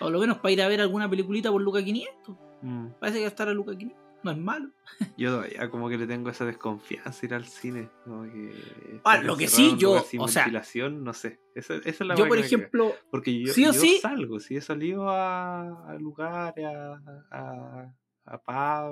[0.00, 2.36] O lo menos para ir a ver alguna peliculita por Luca 500.
[2.62, 2.86] Mm.
[3.00, 3.98] Parece que estar a Luca 500.
[4.22, 4.70] No es malo.
[5.16, 7.88] Yo todavía como que le tengo esa desconfianza ir al cine.
[8.04, 11.40] Como que Ah, lo que sí, yo, o sea- ventilación, no sé.
[11.54, 14.56] Esa, esa es la Yo, por ejemplo, Porque yo, sí o yo sí- salgo, sí
[14.56, 17.94] he salido a, a lugares, a, a,
[18.26, 18.38] a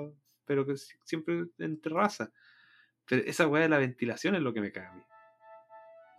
[0.01, 2.31] pub, pero que si- siempre en terraza.
[3.05, 5.03] Pero esa weá de la ventilación es lo que me caga a mí.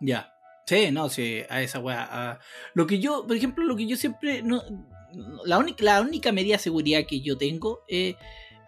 [0.01, 0.31] ya.
[0.69, 2.07] Sí, no, sí, a esa weá.
[2.11, 2.39] a-
[2.75, 4.43] Lo que yo, por ejemplo, lo que yo siempre.
[4.43, 4.61] No,
[5.43, 8.15] la, única, la única medida de seguridad que yo tengo es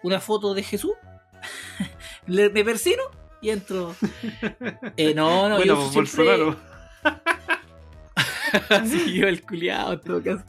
[0.02, 0.94] una foto de Jesús.
[2.26, 3.04] Le- me persino
[3.40, 3.96] y entro.
[4.98, 6.38] Eh, no, no, bueno, yo pues siempre.
[6.38, 6.60] Bolsonaro.
[8.70, 10.44] Así yo el culiado, en todo caso.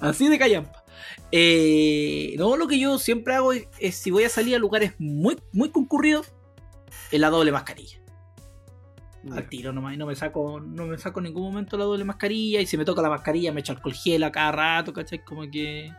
[0.00, 0.82] Así de callampa.
[1.30, 4.94] Eh, no, lo que yo siempre hago es, es si voy a salir a lugares
[4.98, 6.32] muy, muy concurridos,
[7.12, 7.98] es la doble mascarilla.
[9.34, 12.04] Al tiro nomás, y no me saco, no me saco en ningún momento la doble
[12.04, 12.60] mascarilla.
[12.60, 15.24] Y si me toca la mascarilla, me echo alcohol gel a cada rato, ¿cachai?
[15.24, 15.92] Como que.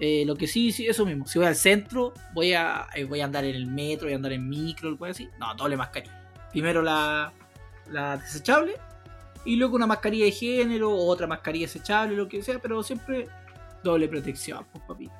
[0.00, 1.26] eh, lo que sí, sí, eso mismo.
[1.26, 4.16] Si voy al centro, voy a, eh, voy a andar en el metro, voy a
[4.16, 5.28] andar en micro, algo así.
[5.38, 6.20] No, doble mascarilla.
[6.50, 7.32] Primero la,
[7.90, 8.76] la desechable,
[9.44, 13.28] y luego una mascarilla de género, o otra mascarilla desechable, lo que sea, pero siempre
[13.82, 15.12] doble protección, pues papito.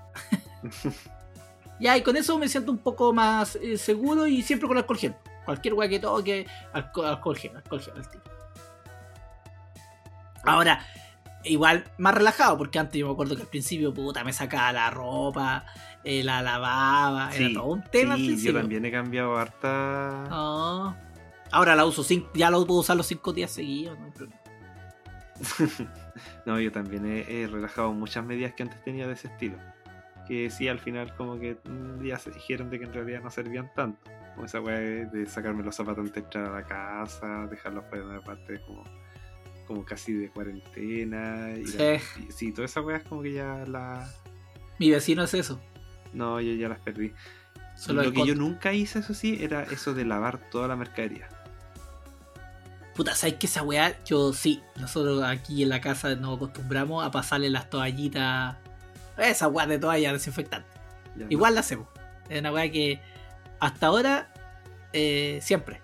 [1.80, 4.98] ya, y con eso me siento un poco más eh, seguro y siempre con alcohol
[4.98, 5.14] gel.
[5.44, 8.24] Cualquier weá que toque, alcohol, alcohol gel, alcohol gel al tiro.
[10.44, 10.84] Ahora,
[11.44, 14.90] igual más relajado, porque antes yo me acuerdo que al principio, puta, me sacaba la
[14.90, 15.64] ropa,
[16.02, 20.24] eh, la lavaba, era todo un tema sí, yo también he cambiado harta.
[21.50, 24.40] Ahora la uso cinco, ya lo puedo usar los cinco días seguidos, no hay problema.
[26.46, 29.56] no, yo también he, he relajado muchas medidas que antes tenía de ese estilo.
[30.26, 31.58] Que sí, al final, como que
[32.02, 34.10] ya se dijeron de que en realidad no servían tanto.
[34.34, 38.02] Como esa weá de sacarme los zapatos antes de entrar a la casa, dejarlos de
[38.02, 38.82] una parte como,
[39.66, 41.46] como casi de cuarentena.
[41.46, 41.54] a-
[42.00, 42.22] Sí.
[42.28, 44.08] y- sí, todas esas weas como que ya la.
[44.78, 45.60] Mi vecino es eso.
[46.12, 47.12] No, yo ya las perdí.
[47.76, 51.28] Solo Lo que yo nunca hice, eso sí, era eso de lavar toda la mercadería.
[52.94, 53.96] Puta, ¿sabes qué esa weá?
[54.04, 58.56] Yo sí, nosotros aquí en la casa nos acostumbramos a pasarle las toallitas.
[59.18, 60.68] Esa weá de toalla desinfectante.
[61.16, 61.88] Ya, Igual la hacemos.
[62.28, 63.00] Es una weá que
[63.64, 64.30] hasta ahora,
[64.92, 65.80] eh, siempre.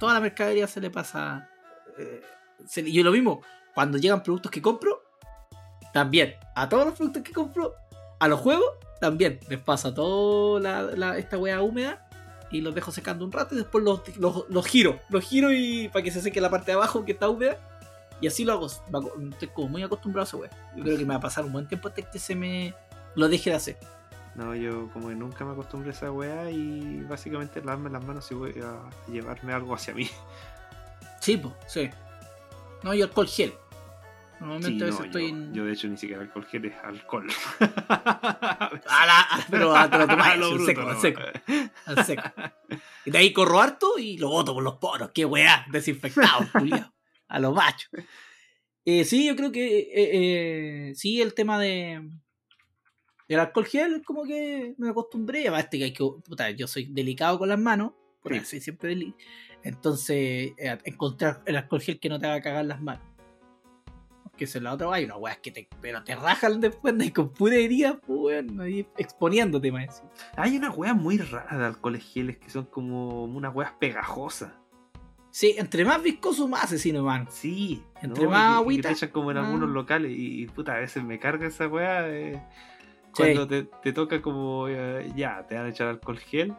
[0.00, 1.48] Toda la mercadería se le pasa.
[1.96, 2.22] eh,
[2.92, 5.04] yo lo mismo, cuando llegan productos que compro,
[5.92, 6.34] también.
[6.56, 7.74] A todos los productos que compro,
[8.18, 8.68] a los juegos,
[9.00, 9.38] también.
[9.48, 12.04] Les pasa toda la, esta weá húmeda
[12.50, 14.02] y los dejo secando un rato y después los,
[14.48, 14.98] los, giro.
[15.08, 17.58] Los giro y para que se seque la parte de abajo que está húmeda.
[18.20, 18.66] Y así lo hago.
[18.66, 20.50] Estoy como muy acostumbrado a esa weá.
[20.76, 22.74] Yo creo que me va a pasar un buen tiempo hasta que se me
[23.14, 23.78] lo deje de hacer.
[24.34, 28.30] No, yo como que nunca me acostumbré a esa weá y básicamente lavarme las manos
[28.30, 28.78] y voy a
[29.10, 30.08] llevarme algo hacia mí.
[31.20, 31.90] Sí, po, sí.
[32.82, 33.50] No, yo alcohol gel.
[33.50, 33.56] Sí,
[34.40, 35.54] Normalmente a veces no, estoy yo, en.
[35.54, 37.26] yo de hecho ni siquiera alcohol gel es alcohol.
[37.60, 41.20] A la- a- pero a- te lo tomas al seco, al seco,
[41.86, 42.22] al seco.
[43.04, 45.10] Y de ahí corro harto y lo boto por los poros.
[45.12, 46.92] Qué weá, desinfectado, culiao.
[47.28, 47.90] A los machos.
[48.84, 52.08] Eh, sí, yo creo que eh, eh, sí, el tema de
[53.34, 55.40] el alcohol gel, como que me acostumbré.
[55.42, 58.40] Además, que hay que, puta, yo soy delicado con las manos, por Sí.
[58.44, 59.14] soy siempre deli-
[59.62, 63.02] Entonces, eh, encontrar el alcohol gel que no te haga cagar las manos.
[64.22, 67.12] Porque esa es la otra, hay unas weas que te, pero te rajan después de
[67.12, 70.02] con pura herida, pues, ahí exponiéndote más.
[70.36, 74.52] Hay unas weas muy raras de alcoholes geles que son como unas weas pegajosas.
[75.30, 77.28] Sí, entre más viscoso, más asesino, man.
[77.30, 77.82] Sí.
[78.02, 78.30] Entre ¿no?
[78.30, 81.04] más Y que- y agüita, te echan como en algunos locales y, puta, a veces
[81.04, 82.48] me carga esa wea.
[83.14, 83.22] Sí.
[83.22, 86.54] Cuando te, te toca como eh, ya, te van a echar alcohol gel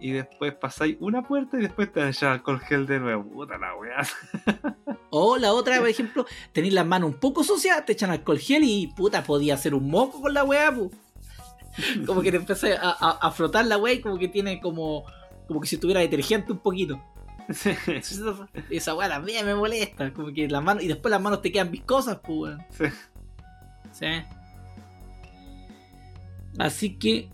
[0.00, 3.24] y después pasáis una puerta y después te van a echar alcohol gel de nuevo.
[3.24, 4.06] Puta la wea.
[5.12, 8.62] O la otra, por ejemplo, tenéis las manos un poco sucias, te echan alcohol gel
[8.62, 10.88] y puta, podía hacer un moco con la weá, pu.
[12.06, 15.04] Como que te empecé a, a- a frotar la weá y como que tiene como.
[15.48, 17.02] Como que si tuviera detergente un poquito.
[18.70, 20.12] Esa weá también me molesta.
[20.12, 20.82] Como que las manos.
[20.84, 22.62] Y después las manos te quedan viscosas, pues weón.
[22.70, 22.84] Sí.
[23.92, 24.06] Sí.
[26.58, 27.28] Así que.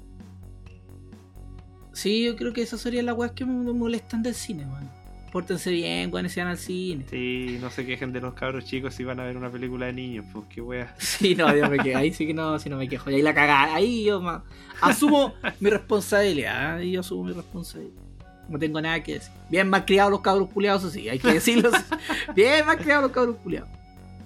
[1.92, 4.90] Sí, yo creo que esas serían las weas que me molestan del cine, man.
[5.32, 7.04] Pórtense bien cuando se van al cine.
[7.10, 9.92] Sí, no se quejen de los cabros chicos si van a ver una película de
[9.92, 10.94] niños, pues qué wea.
[10.98, 11.98] Sí, no, yo me quejo.
[11.98, 13.10] Ahí sí que no, sí no me quejo.
[13.10, 13.74] Y ahí la cagada.
[13.74, 14.22] Ahí yo
[14.80, 16.76] asumo mi responsabilidad.
[16.76, 18.02] Ahí yo asumo mi responsabilidad.
[18.48, 19.32] No tengo nada que decir.
[19.50, 21.70] Bien más criados los cabros culiados, eso sí, hay que decirlo.
[22.34, 23.68] Bien más criados los cabros culiados.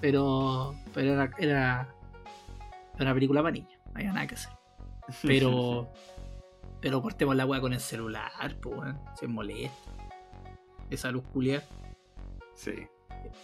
[0.01, 1.88] Pero, pero era, era,
[2.95, 3.72] era una película para niños.
[3.86, 4.59] No había nada que hacer.
[5.22, 5.92] Pero,
[6.80, 8.98] pero cortemos la weá con el celular, pues, weón.
[9.18, 9.76] Se molesta.
[10.90, 11.64] Esa luz culiada.
[12.54, 12.72] Sí,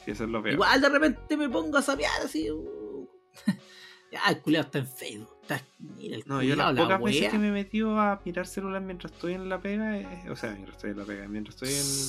[0.04, 0.54] sí, eso es lo peor.
[0.54, 2.50] Igual de repente me pongo a sapear así.
[2.50, 3.08] uh.
[4.12, 5.36] ya, el culiado está en Facebook.
[5.42, 8.20] Está, mira el No, yo culiao, las la pocas veces que me he metido a
[8.24, 11.28] mirar celular mientras estoy en la pega, eh, o sea, mientras estoy en la pega,
[11.28, 11.68] mientras estoy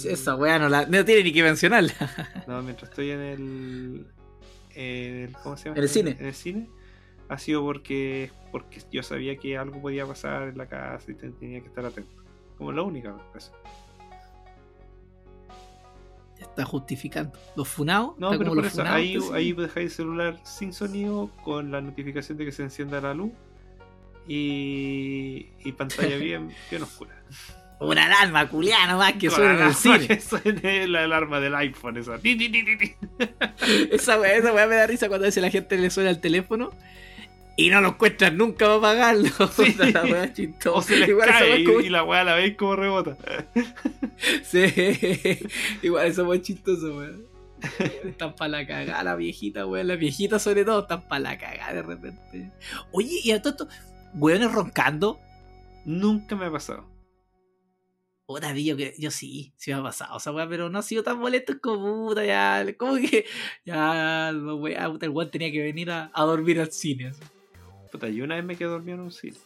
[0.09, 0.13] en...
[0.13, 1.93] Esa weá no, la, no tiene ni que mencionarla.
[2.47, 4.07] No, mientras estoy en el,
[4.73, 5.77] en el- ¿Cómo se llama?
[5.77, 6.17] En el cine.
[6.19, 6.69] En el cine.
[7.29, 11.29] Ha sido porque, porque yo sabía que algo podía pasar en la casa y te-
[11.31, 12.15] tenía que estar atento.
[12.57, 13.51] Como la única cosa.
[16.39, 17.37] Ya está justificando.
[17.55, 18.17] Los funados.
[18.17, 22.37] No, pero por eso, funados, ahí, ahí dejáis el celular sin sonido con la notificación
[22.37, 23.31] de que se encienda la luz
[24.27, 27.11] y, y pantalla bien, bien oscura.
[27.79, 30.07] Una alarma culiana más que suena en el cine.
[30.07, 32.15] Que suene la alarma del iPhone, esa.
[33.91, 36.71] Esa weá, esa me da risa cuando a veces la gente le suena el teléfono
[37.57, 39.29] y no lo encuentran nunca para pagarlo.
[39.51, 39.73] Sí.
[39.91, 40.77] la weá chistosa.
[40.77, 43.17] O se les Igual cae como- y, la weá la veis como rebota.
[44.43, 44.63] Sí,
[45.81, 47.25] igual eso es chistoso, weón.
[48.05, 49.87] Están para la cagada la viejita, weón.
[49.87, 52.51] Las viejitas sobre todo están para la cagada de repente.
[52.91, 53.67] Oye, y a todo esto,
[54.13, 55.19] weones roncando.
[55.85, 56.85] Nunca me ha pasado.
[58.27, 61.17] Puta, que yo sí, sí me ha pasado esa weá, pero no ha sido tan
[61.17, 62.65] molesto como puta, ya.
[62.77, 63.25] Como que,
[63.65, 64.31] ya,
[64.89, 67.07] puta, el weón tenía que venir a, a dormir al cine.
[67.07, 67.21] así.
[67.91, 69.37] Puta, yo una vez me quedé dormido en un cine.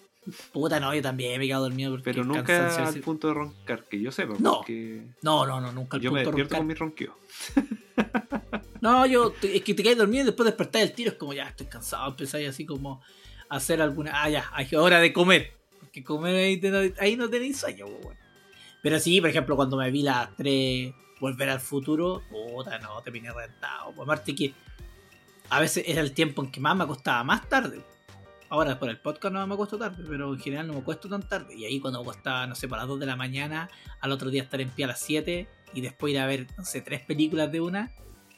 [0.54, 3.28] Puta, no, yo también me he quedado dormido porque Pero el nunca cansancio al punto
[3.30, 4.36] de roncar, que yo sepa.
[4.40, 4.58] No.
[4.58, 6.60] Porque No, no, no, nunca al yo me punto de despierto roncar.
[6.60, 7.18] con mi ronqueo.
[8.82, 11.44] No, yo, es que te caes dormido y después despertás del tiro, es como ya
[11.48, 13.00] estoy cansado, empezáis así como
[13.48, 14.12] a hacer alguna.
[14.24, 15.52] Ah, ya, hora de comer.
[15.80, 18.18] Porque comer ahí, te- ahí no tenéis sueño, pues, weón.
[18.82, 23.12] Pero sí, por ejemplo, cuando me vi las tres Volver al futuro, puta, no, te
[23.12, 23.94] vine rentado.
[23.94, 24.56] Pues aparte que
[25.50, 27.84] a veces era el tiempo en que más me acostaba más tarde.
[28.52, 31.24] Ahora por el podcast no me acuesto tarde, pero en general no me acuesto tan
[31.24, 31.56] tarde.
[31.56, 33.70] Y ahí cuando me acostaba, no sé, para las 2 de la mañana,
[34.02, 36.66] al otro día estar en pie a las 7 y después ir a ver, no
[36.66, 37.94] sé, tres películas de una,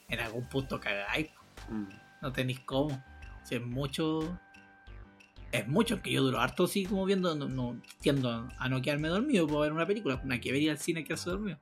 [0.07, 1.29] en algún punto cagáis.
[1.67, 1.85] Mm.
[2.21, 3.03] No tenéis cómo.
[3.43, 4.37] Si es mucho.
[5.51, 7.33] Es mucho, que yo duro harto así como viendo.
[7.33, 10.21] No, no- tiendo a no quedarme dormido por ver una película.
[10.23, 11.57] Una que ver ir al cine quedarse dormido.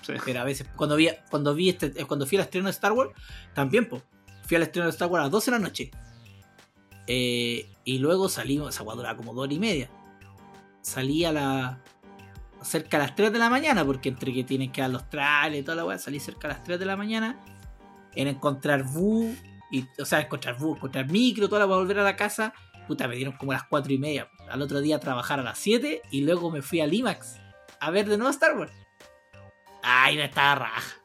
[0.00, 0.14] Sí.
[0.24, 3.10] Pero a veces, cuando vi, cuando vi este, cuando fui al estreno de Star Wars,
[3.54, 4.02] también, pues.
[4.46, 5.90] Fui al estreno de Star Wars a las 12 de la noche.
[7.12, 9.90] Eh, y luego salimos, esa guadura como dos y media.
[10.80, 11.82] Salí a la.
[12.62, 15.58] cerca a las 3 de la mañana, porque entre que tienen que dar los trailers
[15.58, 17.36] y toda la weá, salí cerca a las 3 de la mañana
[18.14, 19.36] en encontrar bus,
[19.72, 22.54] y, o sea, encontrar bus, encontrar micro, toda la para volver a la casa.
[22.86, 24.28] Puta, me dieron como las 4 y media.
[24.48, 27.40] Al otro día a trabajar a las 7 y luego me fui al IMAX
[27.80, 28.72] a ver de nuevo Star Wars.
[29.82, 30.96] Ay, no estaba raja.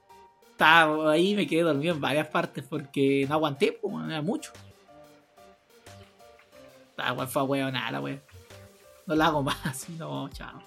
[0.52, 4.52] Estaba ahí, me quedé dormido en varias partes porque no aguanté, pues, era mucho.
[6.98, 8.22] La wea fue a nada, la wea.
[9.06, 10.62] No la hago más, no, chao.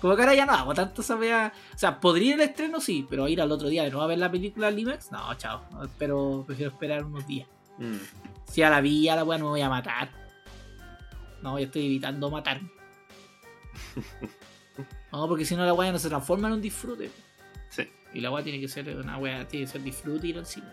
[0.00, 1.52] Como que ahora ya no hago tanto esa wea.
[1.74, 4.08] O sea, podría ir al estreno, sí, pero ir al otro día de nuevo a
[4.08, 5.64] ver la película al IMAX, no, chao.
[5.72, 7.48] No, espero, prefiero esperar unos días.
[7.78, 7.96] Mm.
[8.46, 10.10] Si a la vi, a la wea no me voy a matar.
[11.42, 12.70] No, yo estoy evitando matarme.
[15.12, 17.10] No, porque si no la wea no se transforma en un disfrute.
[17.68, 20.38] Sí, Y la wea tiene que ser una wea, tiene que ser disfrute y ir
[20.38, 20.66] al cine.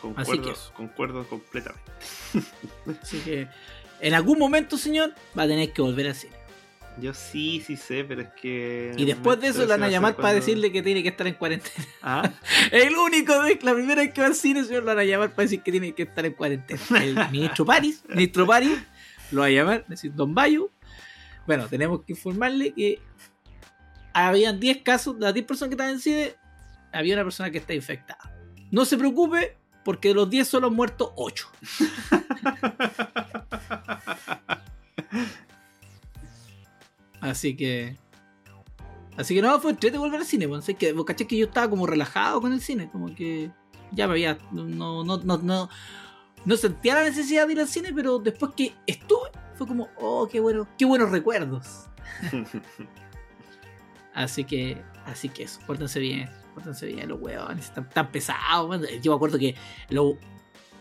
[0.00, 1.90] Concuerdo, que- concuerdo completamente.
[3.02, 3.48] Así que
[4.00, 6.36] en algún momento, señor, va a tener que volver al cine.
[7.00, 8.92] Yo sí, sí sé, pero es que.
[8.96, 11.34] Y después de eso le van a llamar para decirle que tiene que estar en
[11.34, 11.84] cuarentena.
[12.02, 12.32] Ah,
[12.72, 15.30] El único de la primera vez que va al cine, señor, lo van a llamar
[15.30, 16.80] para decir que tiene que estar en cuarentena.
[17.00, 18.78] El ministro París, ministro París,
[19.30, 20.70] lo va a llamar, decir Don Bayo.
[21.46, 23.00] Bueno, tenemos que informarle que
[24.12, 26.34] habían 10 casos, de las 10 personas que estaban en cine,
[26.92, 28.34] había una persona que está infectada.
[28.70, 29.56] No se preocupe,
[29.88, 31.48] porque de los 10 solo han muerto 8.
[37.22, 37.96] Así que.
[39.16, 40.46] Así que no, fue entrete volver al cine.
[40.58, 42.90] Así que, vos caché que yo estaba como relajado con el cine.
[42.90, 43.50] Como que
[43.92, 44.36] ya me había.
[44.52, 45.70] No, no, no, no,
[46.44, 50.28] no sentía la necesidad de ir al cine, pero después que estuve, fue como, oh,
[50.30, 51.86] qué bueno, qué buenos recuerdos.
[54.12, 56.28] Así que, así que eso, pórtense bien,
[56.58, 58.80] pórtense bien, los huevones, están tan pesados.
[59.02, 59.54] Yo me acuerdo que
[59.90, 60.16] lo,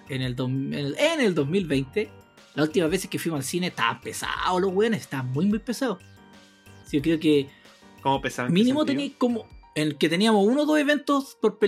[0.09, 2.09] en, el, en, el, en el 2020,
[2.55, 5.99] las últimas veces que fuimos al cine, estaban pesados los huevones, estaban muy, muy pesados.
[6.85, 7.49] Sí, yo creo que
[8.01, 8.51] ¿Cómo pesaban?
[8.53, 11.59] mínimo tenéis como en el que teníamos uno o dos eventos por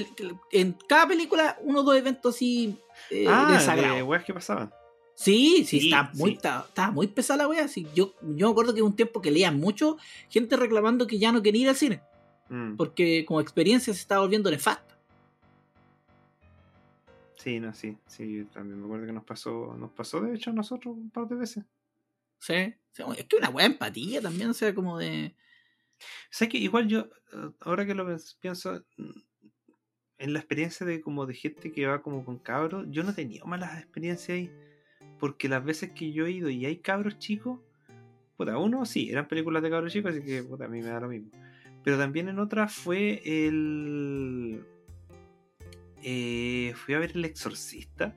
[0.52, 2.78] en cada película, uno o dos eventos así
[3.12, 4.72] eh, Ah, de weas que pasaban.
[5.14, 6.36] Sí, sí, Sí, está muy, sí.
[6.38, 7.68] está- estaba muy pesada la wea.
[7.68, 9.98] Sí, yo, yo me acuerdo que un tiempo que leía mucho
[10.30, 12.02] gente reclamando que ya no quería ir al cine.
[12.50, 12.76] Mm.
[12.76, 14.98] Porque como experiencia se estaba volviendo nefasta.
[17.38, 20.54] Sí, no, sí, sí, también me acuerdo que nos pasó, nos pasó de hecho a
[20.54, 21.64] nosotros un par de veces.
[22.40, 22.76] ¿sí?
[22.92, 25.36] O sea, es que una de empatía también, o sea, como de.
[26.30, 28.06] ¿Sabes que igual yo, eh, ahora que lo
[28.40, 29.20] pienso, mm,
[30.18, 33.14] en la experiencia de como de gente que va como con cabros, yo no he
[33.14, 34.52] tenido malas experiencias ahí.
[35.18, 37.60] Porque las veces que yo he ido y hay cabros chicos,
[38.38, 41.00] puta, uno sí, eran películas de cabros chicos, así que puta, a mí me da
[41.00, 41.32] lo mismo.
[41.84, 44.64] Pero también en otra fue el.
[46.04, 48.16] Eh, fui a ver El Exorcista.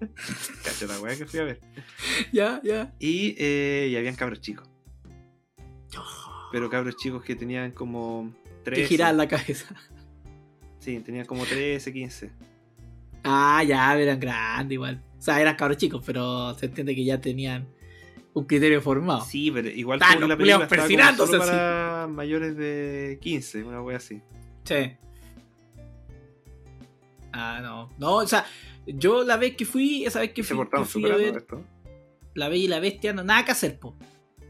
[0.64, 1.60] Cacha la weá que fui a ver.
[2.32, 2.92] Ya, ya.
[2.98, 4.68] Y, eh, y habían cabros chicos.
[6.50, 8.32] Pero cabros chicos que tenían como
[8.64, 9.74] Que 13, girar la cabeza.
[10.78, 12.30] Sí, tenía como 13, 15.
[13.24, 15.02] Ah, ya, eran grandes igual.
[15.18, 17.68] O sea, eran cabros chicos, pero se entiende que ya tenían
[18.34, 19.24] un criterio formado.
[19.24, 21.42] Sí, pero igual Ah, como que la película estaba como solo.
[22.02, 24.20] Para mayores de 15, una wea así.
[24.64, 24.92] Sí.
[27.32, 27.90] Ah, no.
[27.98, 28.44] No, o sea,
[28.86, 31.64] yo la vez que fui, esa vez que fui, que fui a ver esto.
[32.34, 33.96] La Bella y la Bestia, no, nada que hacer, po.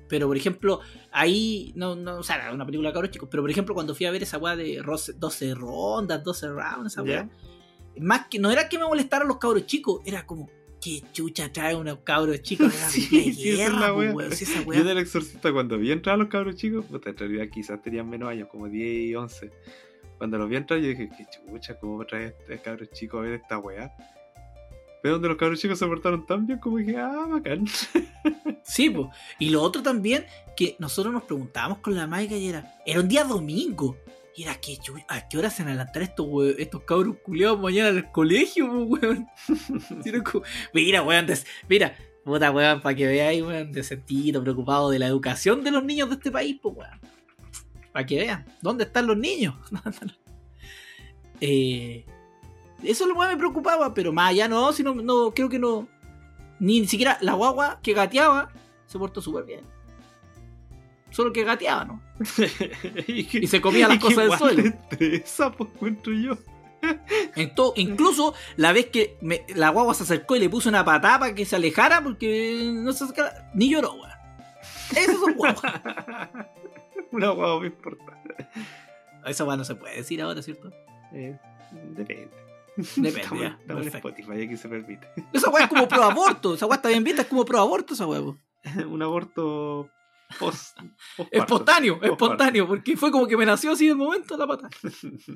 [0.08, 0.80] Pero, por ejemplo,
[1.10, 3.94] ahí, no, no, o sea, era una película de cabros chicos, pero por ejemplo, cuando
[3.94, 7.28] fui a ver esa weá de roce- 12 rondas, 12 rounds, esa weá,
[7.98, 10.50] más que, no era que me molestaran los cabros chicos, era como,
[10.82, 14.14] que chucha trae unos cabros chicos, Sí, de sí, esa es guerra, la wea.
[14.76, 18.10] Yo del exorcista, cuando vi entrar a los cabros chicos, puta, en realidad quizás tenían
[18.10, 19.50] menos años, como 10 y 11.
[20.18, 23.34] Cuando los vi entrar, yo dije, qué chucha, ¿cómo trae este cabros chicos a ver
[23.34, 23.92] esta weá?
[25.02, 27.64] Pero donde los cabros chicos se portaron tan bien, como dije, ah, bacán.
[28.64, 29.10] Sí, po.
[29.40, 30.24] Y lo otro también,
[30.56, 33.96] que nosotros nos preguntábamos con la Maica y era, era un día domingo.
[34.34, 34.78] Y era que
[35.08, 39.26] ¿a qué hora se van adelantar estos, we- estos cabros culiados mañana al colegio, weón?
[40.72, 41.26] Mira, weón,
[41.68, 45.84] mira, puta weón, para que veáis, weón, de sentido, preocupado de la educación de los
[45.84, 47.00] niños de este país, pues weón.
[47.92, 49.54] Para que vean, ¿dónde están los niños?
[51.40, 52.06] eh,
[52.82, 55.86] eso es lo me preocupaba, pero más allá no, si no, no, creo que no.
[56.58, 58.50] Ni siquiera la guagua que gateaba
[58.86, 59.60] se portó súper bien.
[61.12, 62.02] Solo que gateaba, ¿no?
[63.06, 64.72] Y se comía las cosas del suelo.
[64.98, 66.36] Esa, pues, encuentro yo.
[67.36, 70.84] En to- incluso la vez que me- la guagua se acercó y le puso una
[70.84, 74.10] patada para que se alejara porque no se acercara, ni lloró, weón.
[74.96, 75.62] Esos son guaguas.
[77.12, 78.18] Una guagua me importa.
[79.26, 80.70] Eso weón no se puede decir ahora, ¿cierto?
[81.12, 81.38] Eh,
[81.90, 82.30] depende.
[82.76, 83.94] Depende, Estamos, ya, estamos en.
[83.94, 85.06] Spotify, aquí se permite.
[85.32, 86.54] Esa weá es como pro aborto.
[86.54, 88.20] Esa weá está bien vista, es como pro aborto esa weá.
[88.20, 89.88] Un aborto
[90.38, 90.78] post.
[91.30, 94.68] Espontáneo, espontáneo, porque fue como que me nació así de momento la pata.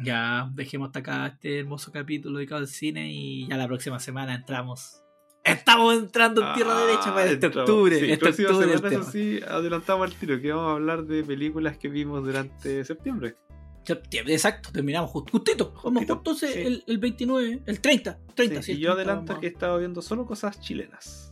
[0.00, 4.32] Ya, dejemos hasta acá este hermoso capítulo dedicado al cine y ya la próxima semana
[4.34, 5.02] entramos.
[5.42, 7.68] Estamos entrando en tierra Ah, derecha para este entramos.
[7.70, 7.98] octubre.
[7.98, 9.02] Sí, este octubre el semana, tema.
[9.02, 13.36] eso sí, adelantamos al tiro, que vamos a hablar de películas que vimos durante septiembre.
[13.84, 15.74] Septiembre, Exacto, terminamos just- justito.
[15.82, 16.46] Vamos justo sí.
[16.54, 18.18] el, el 29, el 30.
[18.36, 21.30] 30 Sí, y el yo 30 adelanto vamos que he estado viendo solo cosas chilenas.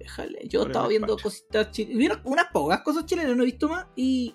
[0.00, 2.20] Déjale, yo estaba viendo cositas chilenas.
[2.24, 3.86] Unas pocas cosas chilenas, no he visto más.
[3.94, 4.34] Y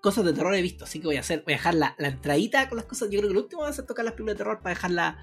[0.00, 0.84] cosas de terror he visto.
[0.84, 3.10] Así que voy a hacer, voy a dejar la, la entradita con las cosas.
[3.10, 5.18] Yo creo que lo último va a ser tocar las películas de terror para dejarla,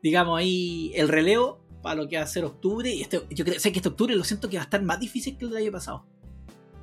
[0.00, 2.88] digamos, ahí el relevo para lo que va a ser octubre.
[2.88, 5.00] Y este, yo creo, sé que este octubre lo siento que va a estar más
[5.00, 6.06] difícil que el del año pasado.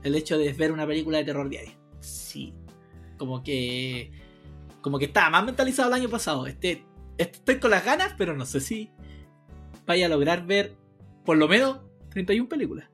[0.03, 1.77] El hecho de ver una película de terror diaria.
[2.01, 2.53] Sí.
[3.17, 4.11] Como que.
[4.81, 6.45] Como que estaba más mentalizado el año pasado.
[6.45, 6.83] Este,
[7.17, 8.91] este- estoy con las ganas, pero no sé si
[9.85, 10.75] vaya a lograr ver
[11.23, 11.79] por lo menos
[12.17, 12.89] 31 películas.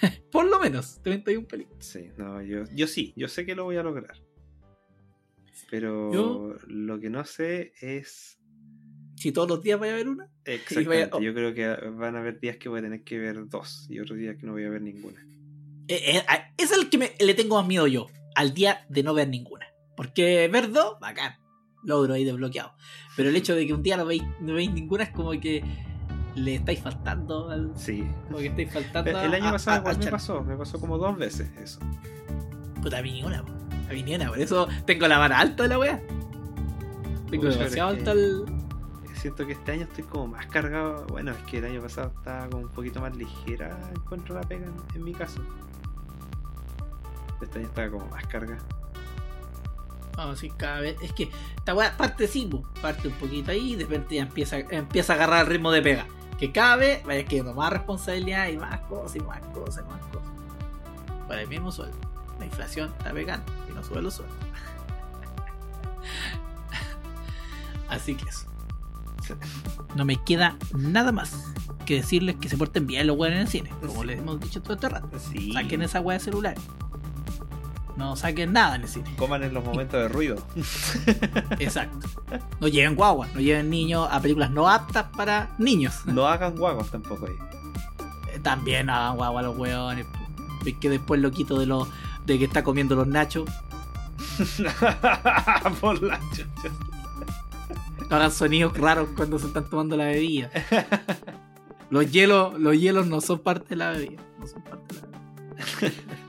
[0.32, 1.84] por lo menos 31 películas.
[1.84, 4.16] Sí, no, yo, yo sí, yo sé que lo voy a lograr.
[5.70, 8.38] Pero Yo- lo que no sé es.
[9.16, 10.30] Si todos los días vaya a ver una.
[10.44, 11.10] Exactamente.
[11.12, 11.20] oh.
[11.20, 13.98] Yo creo que van a haber días que voy a tener que ver dos y
[13.98, 15.20] otros días que no voy a ver ninguna.
[15.88, 16.22] Eh, eh,
[16.56, 18.06] es el que me- le tengo más miedo yo.
[18.34, 19.66] Al día de no ver ninguna.
[19.96, 21.34] Porque ver dos, bacán.
[21.84, 22.72] Logro ahí desbloqueado.
[23.16, 25.62] Pero el hecho de que un día no veis, no veis ninguna es como que
[26.44, 27.72] le estáis faltando al.
[27.76, 28.06] Sí.
[28.26, 30.56] Como que estáis faltando El, el año a- pasado a- igual al me pasó, me
[30.56, 31.80] pasó como dos veces eso.
[32.82, 33.52] Puta, a mí ni una, po.
[33.88, 36.00] a mí ni una, por eso tengo la vara alta de la wea.
[37.30, 38.44] Tengo Pucha, demasiado alta el.
[39.16, 41.04] Siento que este año estoy como más cargado.
[41.08, 43.76] Bueno, es que el año pasado estaba como un poquito más ligera.
[43.94, 45.42] Encuentro la pega en, en mi caso.
[47.42, 48.58] Este año estaba como más carga.
[50.16, 50.96] No, sí, cada vez.
[51.02, 52.48] Es que esta wea parte sí,
[52.80, 55.82] parte un poquito ahí y de repente ya empieza, empieza a agarrar el ritmo de
[55.82, 56.06] pega.
[56.38, 60.00] Que cada vez vaya quedando más responsabilidad y más cosas y más cosas y más
[60.06, 60.28] cosas.
[61.26, 61.96] Para el mismo sueldo.
[62.38, 64.36] La inflación está pegando y no sube los sueldos.
[67.88, 68.46] Así que eso.
[69.94, 71.52] No me queda nada más
[71.84, 73.70] que decirles que se porten bien los weones en el cine.
[73.84, 75.10] Como les hemos dicho todo este rato.
[75.18, 75.52] Sí.
[75.52, 76.54] Saquen esa wea de celular.
[77.98, 79.12] No saquen nada en el cine.
[79.16, 80.36] Coman en los momentos de ruido.
[81.58, 82.06] Exacto.
[82.60, 85.94] No lleven guagua, no lleven niños a películas no aptas para niños.
[86.06, 87.34] No hagan guagos tampoco ahí.
[88.32, 90.06] Eh, También hagan guagua a los weones.
[90.64, 91.88] Ves que después lo quito de lo
[92.24, 93.50] de que está comiendo los nachos.
[95.80, 96.70] Por la chucha.
[98.08, 100.50] No hagan sonidos raros cuando se están tomando la bebida.
[101.90, 104.22] Los hielos, los hielos no son parte de la bebida.
[104.38, 105.08] No son parte de la
[105.80, 106.27] bebida.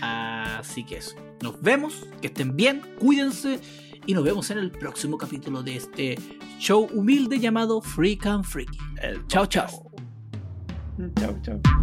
[0.00, 1.16] Así que eso.
[1.42, 3.60] Nos vemos, que estén bien, cuídense
[4.06, 6.18] y nos vemos en el próximo capítulo de este
[6.58, 8.78] show humilde llamado Freak and Freaky.
[9.02, 9.92] El Chao, chao.
[11.16, 11.77] Chao, chao.